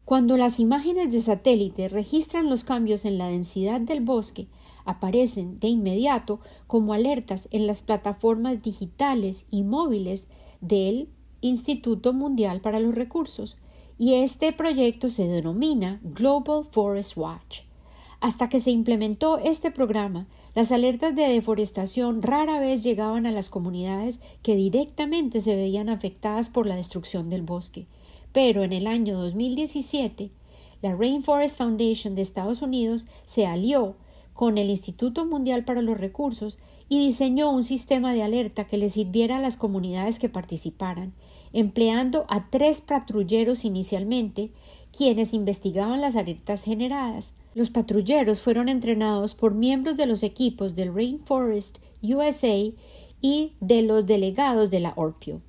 Cuando 0.04 0.36
las 0.36 0.58
imágenes 0.58 1.12
de 1.12 1.20
satélite 1.20 1.88
registran 1.88 2.48
los 2.48 2.64
cambios 2.64 3.04
en 3.04 3.18
la 3.18 3.28
densidad 3.28 3.80
del 3.80 4.00
bosque, 4.00 4.48
aparecen 4.84 5.60
de 5.60 5.68
inmediato 5.68 6.40
como 6.66 6.94
alertas 6.94 7.48
en 7.52 7.66
las 7.66 7.82
plataformas 7.82 8.62
digitales 8.62 9.44
y 9.50 9.62
móviles 9.62 10.28
del 10.60 11.08
Instituto 11.42 12.12
Mundial 12.12 12.60
para 12.60 12.80
los 12.80 12.94
Recursos, 12.94 13.56
y 14.00 14.14
este 14.14 14.54
proyecto 14.54 15.10
se 15.10 15.28
denomina 15.28 16.00
Global 16.02 16.64
Forest 16.64 17.18
Watch. 17.18 17.60
Hasta 18.20 18.48
que 18.48 18.58
se 18.58 18.70
implementó 18.70 19.36
este 19.36 19.70
programa, 19.70 20.26
las 20.54 20.72
alertas 20.72 21.14
de 21.14 21.28
deforestación 21.28 22.22
rara 22.22 22.60
vez 22.60 22.82
llegaban 22.82 23.26
a 23.26 23.30
las 23.30 23.50
comunidades 23.50 24.20
que 24.42 24.56
directamente 24.56 25.42
se 25.42 25.54
veían 25.54 25.90
afectadas 25.90 26.48
por 26.48 26.66
la 26.66 26.76
destrucción 26.76 27.28
del 27.28 27.42
bosque. 27.42 27.88
Pero 28.32 28.64
en 28.64 28.72
el 28.72 28.86
año 28.86 29.18
2017, 29.18 30.30
la 30.80 30.96
Rainforest 30.96 31.58
Foundation 31.58 32.14
de 32.14 32.22
Estados 32.22 32.62
Unidos 32.62 33.04
se 33.26 33.46
alió 33.46 33.96
con 34.32 34.56
el 34.56 34.70
Instituto 34.70 35.26
Mundial 35.26 35.66
para 35.66 35.82
los 35.82 36.00
Recursos 36.00 36.58
y 36.88 37.04
diseñó 37.04 37.50
un 37.50 37.64
sistema 37.64 38.14
de 38.14 38.22
alerta 38.22 38.64
que 38.64 38.78
le 38.78 38.88
sirviera 38.88 39.36
a 39.36 39.40
las 39.40 39.58
comunidades 39.58 40.18
que 40.18 40.30
participaran 40.30 41.12
empleando 41.52 42.24
a 42.28 42.50
tres 42.50 42.80
patrulleros 42.80 43.64
inicialmente, 43.64 44.50
quienes 44.96 45.34
investigaban 45.34 46.00
las 46.00 46.16
alertas 46.16 46.62
generadas. 46.62 47.34
Los 47.54 47.70
patrulleros 47.70 48.40
fueron 48.40 48.68
entrenados 48.68 49.34
por 49.34 49.54
miembros 49.54 49.96
de 49.96 50.06
los 50.06 50.22
equipos 50.22 50.74
del 50.74 50.94
Rainforest 50.94 51.78
USA 52.02 52.72
y 53.20 53.52
de 53.60 53.82
los 53.82 54.06
delegados 54.06 54.70
de 54.70 54.80
la 54.80 54.92
ORPIO. 54.96 55.40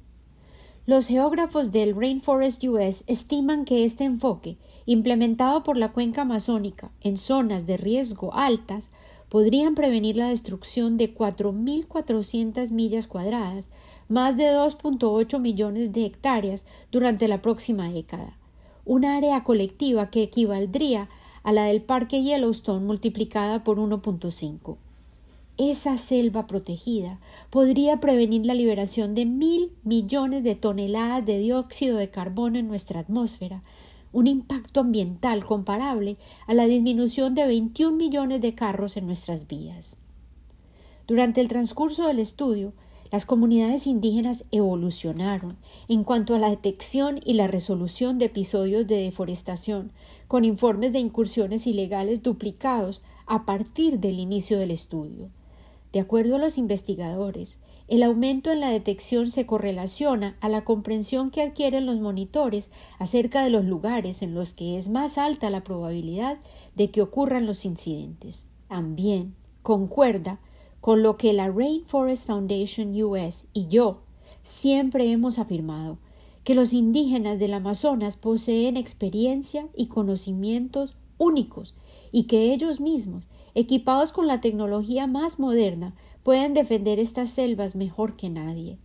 Los 0.88 1.08
geógrafos 1.08 1.72
del 1.72 1.96
Rainforest 1.96 2.64
US 2.64 3.04
estiman 3.06 3.66
que 3.66 3.86
este 3.86 4.04
enfoque, 4.04 4.58
implementado 4.86 5.62
por 5.64 5.78
la 5.78 5.92
cuenca 5.92 6.24
amazónica 6.24 6.92
en 7.02 7.18
zonas 7.18 7.68
de 7.68 7.78
riesgo 7.78 8.34
altas, 8.34 8.90
podrían 9.30 9.76
prevenir 9.76 10.18
la 10.18 10.30
destrucción 10.30 10.98
de 10.98 11.16
4.400 11.16 12.72
millas 12.72 13.08
cuadradas 13.08 13.70
más 14.12 14.36
de 14.36 14.50
2.8 14.50 15.40
millones 15.40 15.94
de 15.94 16.06
hectáreas 16.06 16.66
durante 16.92 17.30
la 17.30 17.42
próxima 17.42 17.90
década, 17.90 18.38
un 18.86 19.06
área 19.06 19.44
colectiva 19.46 20.10
que 20.10 20.22
equivaldría 20.22 21.10
a 21.44 21.54
la 21.54 21.64
del 21.64 21.82
Parque 21.82 22.22
Yellowstone 22.22 22.86
multiplicada 22.86 23.64
por 23.64 23.78
1.5. 23.78 24.76
Esa 25.58 25.98
selva 25.98 26.46
protegida 26.46 27.20
podría 27.50 28.02
prevenir 28.02 28.46
la 28.46 28.54
liberación 28.54 29.16
de 29.16 29.26
mil 29.26 29.72
millones 29.84 30.44
de 30.44 30.56
toneladas 30.56 31.26
de 31.26 31.40
dióxido 31.40 31.98
de 31.98 32.10
carbono 32.10 32.60
en 32.60 32.68
nuestra 32.68 33.00
atmósfera, 33.00 33.64
un 34.12 34.28
impacto 34.28 34.82
ambiental 34.82 35.46
comparable 35.46 36.18
a 36.48 36.54
la 36.54 36.66
disminución 36.66 37.34
de 37.34 37.48
21 37.48 37.96
millones 37.96 38.42
de 38.42 38.56
carros 38.56 38.98
en 38.98 39.06
nuestras 39.06 39.48
vías. 39.48 40.00
Durante 41.08 41.40
el 41.40 41.48
transcurso 41.48 42.08
del 42.08 42.20
estudio, 42.20 42.74
las 43.12 43.26
comunidades 43.26 43.88
indígenas 43.88 44.46
evolucionaron 44.52 45.58
en 45.90 46.04
cuanto 46.04 46.34
a 46.34 46.40
la 46.40 46.50
detección 46.50 47.20
y 47.26 47.34
la 47.34 47.48
resolución 47.48 48.18
de 48.18 48.26
episodios 48.26 48.88
de 48.88 49.04
deforestación, 49.04 49.92
con 50.28 50.46
informes 50.46 50.94
de 50.94 51.00
incursiones 51.00 51.68
ilegales 51.68 52.24
duplicados 52.24 53.02
a 53.28 53.46
partir 53.46 54.00
del 54.00 54.20
inicio 54.20 54.58
del 54.58 54.72
estudio. 54.72 55.30
De 55.92 56.00
acuerdo 56.00 56.38
a 56.38 56.40
los 56.40 56.58
investigadores, 56.58 57.58
el 57.90 58.04
aumento 58.04 58.52
en 58.52 58.62
la 58.62 58.70
detección 58.70 59.30
se 59.30 59.46
correlaciona 59.46 60.38
a 60.40 60.48
la 60.48 60.64
comprensión 60.64 61.30
que 61.30 61.42
adquieren 61.42 61.86
los 61.86 62.00
monitores 62.00 62.70
acerca 62.98 63.44
de 63.44 63.50
los 63.50 63.66
lugares 63.66 64.22
en 64.22 64.34
los 64.34 64.54
que 64.54 64.78
es 64.78 64.88
más 64.88 65.18
alta 65.18 65.50
la 65.50 65.66
probabilidad 65.66 66.38
de 66.76 66.90
que 66.92 67.02
ocurran 67.02 67.46
los 67.46 67.66
incidentes. 67.66 68.48
También 68.70 69.36
concuerda 69.62 70.40
con 70.82 71.04
lo 71.04 71.16
que 71.16 71.32
la 71.32 71.50
Rainforest 71.50 72.26
Foundation 72.26 73.02
US 73.04 73.46
y 73.54 73.68
yo 73.68 74.02
siempre 74.44 75.12
hemos 75.12 75.40
afirmado 75.40 76.00
que 76.44 76.56
los 76.56 76.74
indígenas 76.74 77.38
del 77.38 77.54
Amazonas 77.54 78.18
poseen 78.18 78.76
experiencia 78.76 79.68
y 79.76 79.86
conocimientos 79.86 80.96
únicos 81.20 81.76
y 82.12 82.24
que 82.24 82.52
ellos 82.52 82.80
mismos, 82.80 83.28
equipados 83.54 84.12
con 84.12 84.26
la 84.26 84.42
tecnología 84.42 85.06
más 85.06 85.40
moderna, 85.40 85.94
pueden 86.24 86.56
defender 86.56 87.00
estas 87.00 87.30
selvas 87.30 87.76
mejor 87.76 88.16
que 88.16 88.30
nadie. 88.30 88.80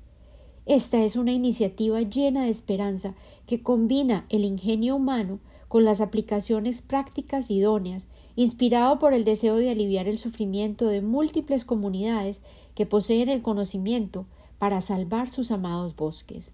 Esta 0.67 1.03
es 1.03 1.17
una 1.17 1.33
iniciativa 1.33 2.03
llena 2.03 2.45
de 2.45 2.51
esperanza 2.51 3.15
que 3.47 3.63
combina 3.63 4.27
el 4.29 4.45
ingenio 4.45 4.97
humano 4.97 5.39
con 5.69 5.85
las 5.85 6.01
aplicaciones 6.01 6.83
prácticas 6.83 7.51
idóneas, 7.51 8.09
inspirado 8.37 8.99
por 8.99 9.15
el 9.15 9.25
deseo 9.25 9.57
de 9.57 9.71
aliviar 9.71 10.09
el 10.09 10.19
sufrimiento 10.19 10.87
de 10.87 11.03
múltiples 11.03 11.65
comunidades 11.65 12.43
que 12.75 12.87
poseen 12.87 13.29
el 13.29 13.43
conocimiento 13.43 14.27
para 14.59 14.81
salvar 14.81 15.31
sus 15.31 15.51
amados 15.51 15.97
bosques. 15.97 16.53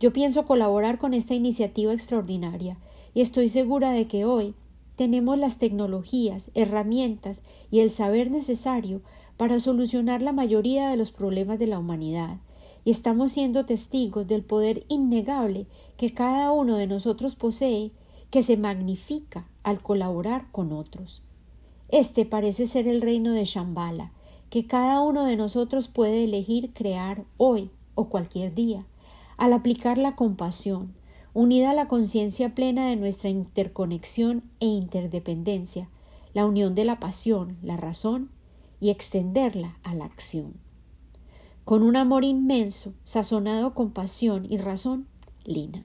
Yo 0.00 0.12
pienso 0.12 0.44
colaborar 0.44 0.98
con 0.98 1.14
esta 1.14 1.34
iniciativa 1.34 1.92
extraordinaria 1.92 2.76
y 3.14 3.20
estoy 3.20 3.48
segura 3.48 3.92
de 3.92 4.06
que 4.06 4.24
hoy 4.24 4.54
tenemos 4.96 5.38
las 5.38 5.58
tecnologías, 5.58 6.50
herramientas 6.54 7.42
y 7.70 7.80
el 7.80 7.90
saber 7.90 8.30
necesario 8.30 9.02
para 9.36 9.58
solucionar 9.60 10.22
la 10.22 10.32
mayoría 10.32 10.88
de 10.88 10.96
los 10.96 11.10
problemas 11.10 11.58
de 11.58 11.66
la 11.66 11.78
humanidad, 11.78 12.38
y 12.84 12.90
estamos 12.90 13.32
siendo 13.32 13.64
testigos 13.64 14.26
del 14.28 14.42
poder 14.42 14.84
innegable 14.88 15.66
que 15.96 16.12
cada 16.12 16.52
uno 16.52 16.76
de 16.76 16.86
nosotros 16.86 17.34
posee, 17.34 17.90
que 18.34 18.42
se 18.42 18.56
magnifica 18.56 19.46
al 19.62 19.80
colaborar 19.80 20.50
con 20.50 20.72
otros. 20.72 21.22
Este 21.88 22.26
parece 22.26 22.66
ser 22.66 22.88
el 22.88 23.00
reino 23.00 23.30
de 23.30 23.44
Shambhala, 23.44 24.10
que 24.50 24.66
cada 24.66 25.02
uno 25.02 25.24
de 25.24 25.36
nosotros 25.36 25.86
puede 25.86 26.24
elegir 26.24 26.72
crear 26.72 27.22
hoy 27.36 27.70
o 27.94 28.08
cualquier 28.08 28.52
día, 28.52 28.84
al 29.36 29.52
aplicar 29.52 29.98
la 29.98 30.16
compasión, 30.16 30.94
unida 31.32 31.70
a 31.70 31.74
la 31.74 31.86
conciencia 31.86 32.56
plena 32.56 32.88
de 32.88 32.96
nuestra 32.96 33.30
interconexión 33.30 34.42
e 34.58 34.66
interdependencia, 34.66 35.88
la 36.32 36.44
unión 36.44 36.74
de 36.74 36.86
la 36.86 36.98
pasión, 36.98 37.56
la 37.62 37.76
razón 37.76 38.30
y 38.80 38.90
extenderla 38.90 39.78
a 39.84 39.94
la 39.94 40.06
acción. 40.06 40.54
Con 41.64 41.84
un 41.84 41.94
amor 41.94 42.24
inmenso, 42.24 42.94
sazonado 43.04 43.74
con 43.74 43.92
pasión 43.92 44.44
y 44.50 44.56
razón, 44.56 45.06
Lina. 45.44 45.84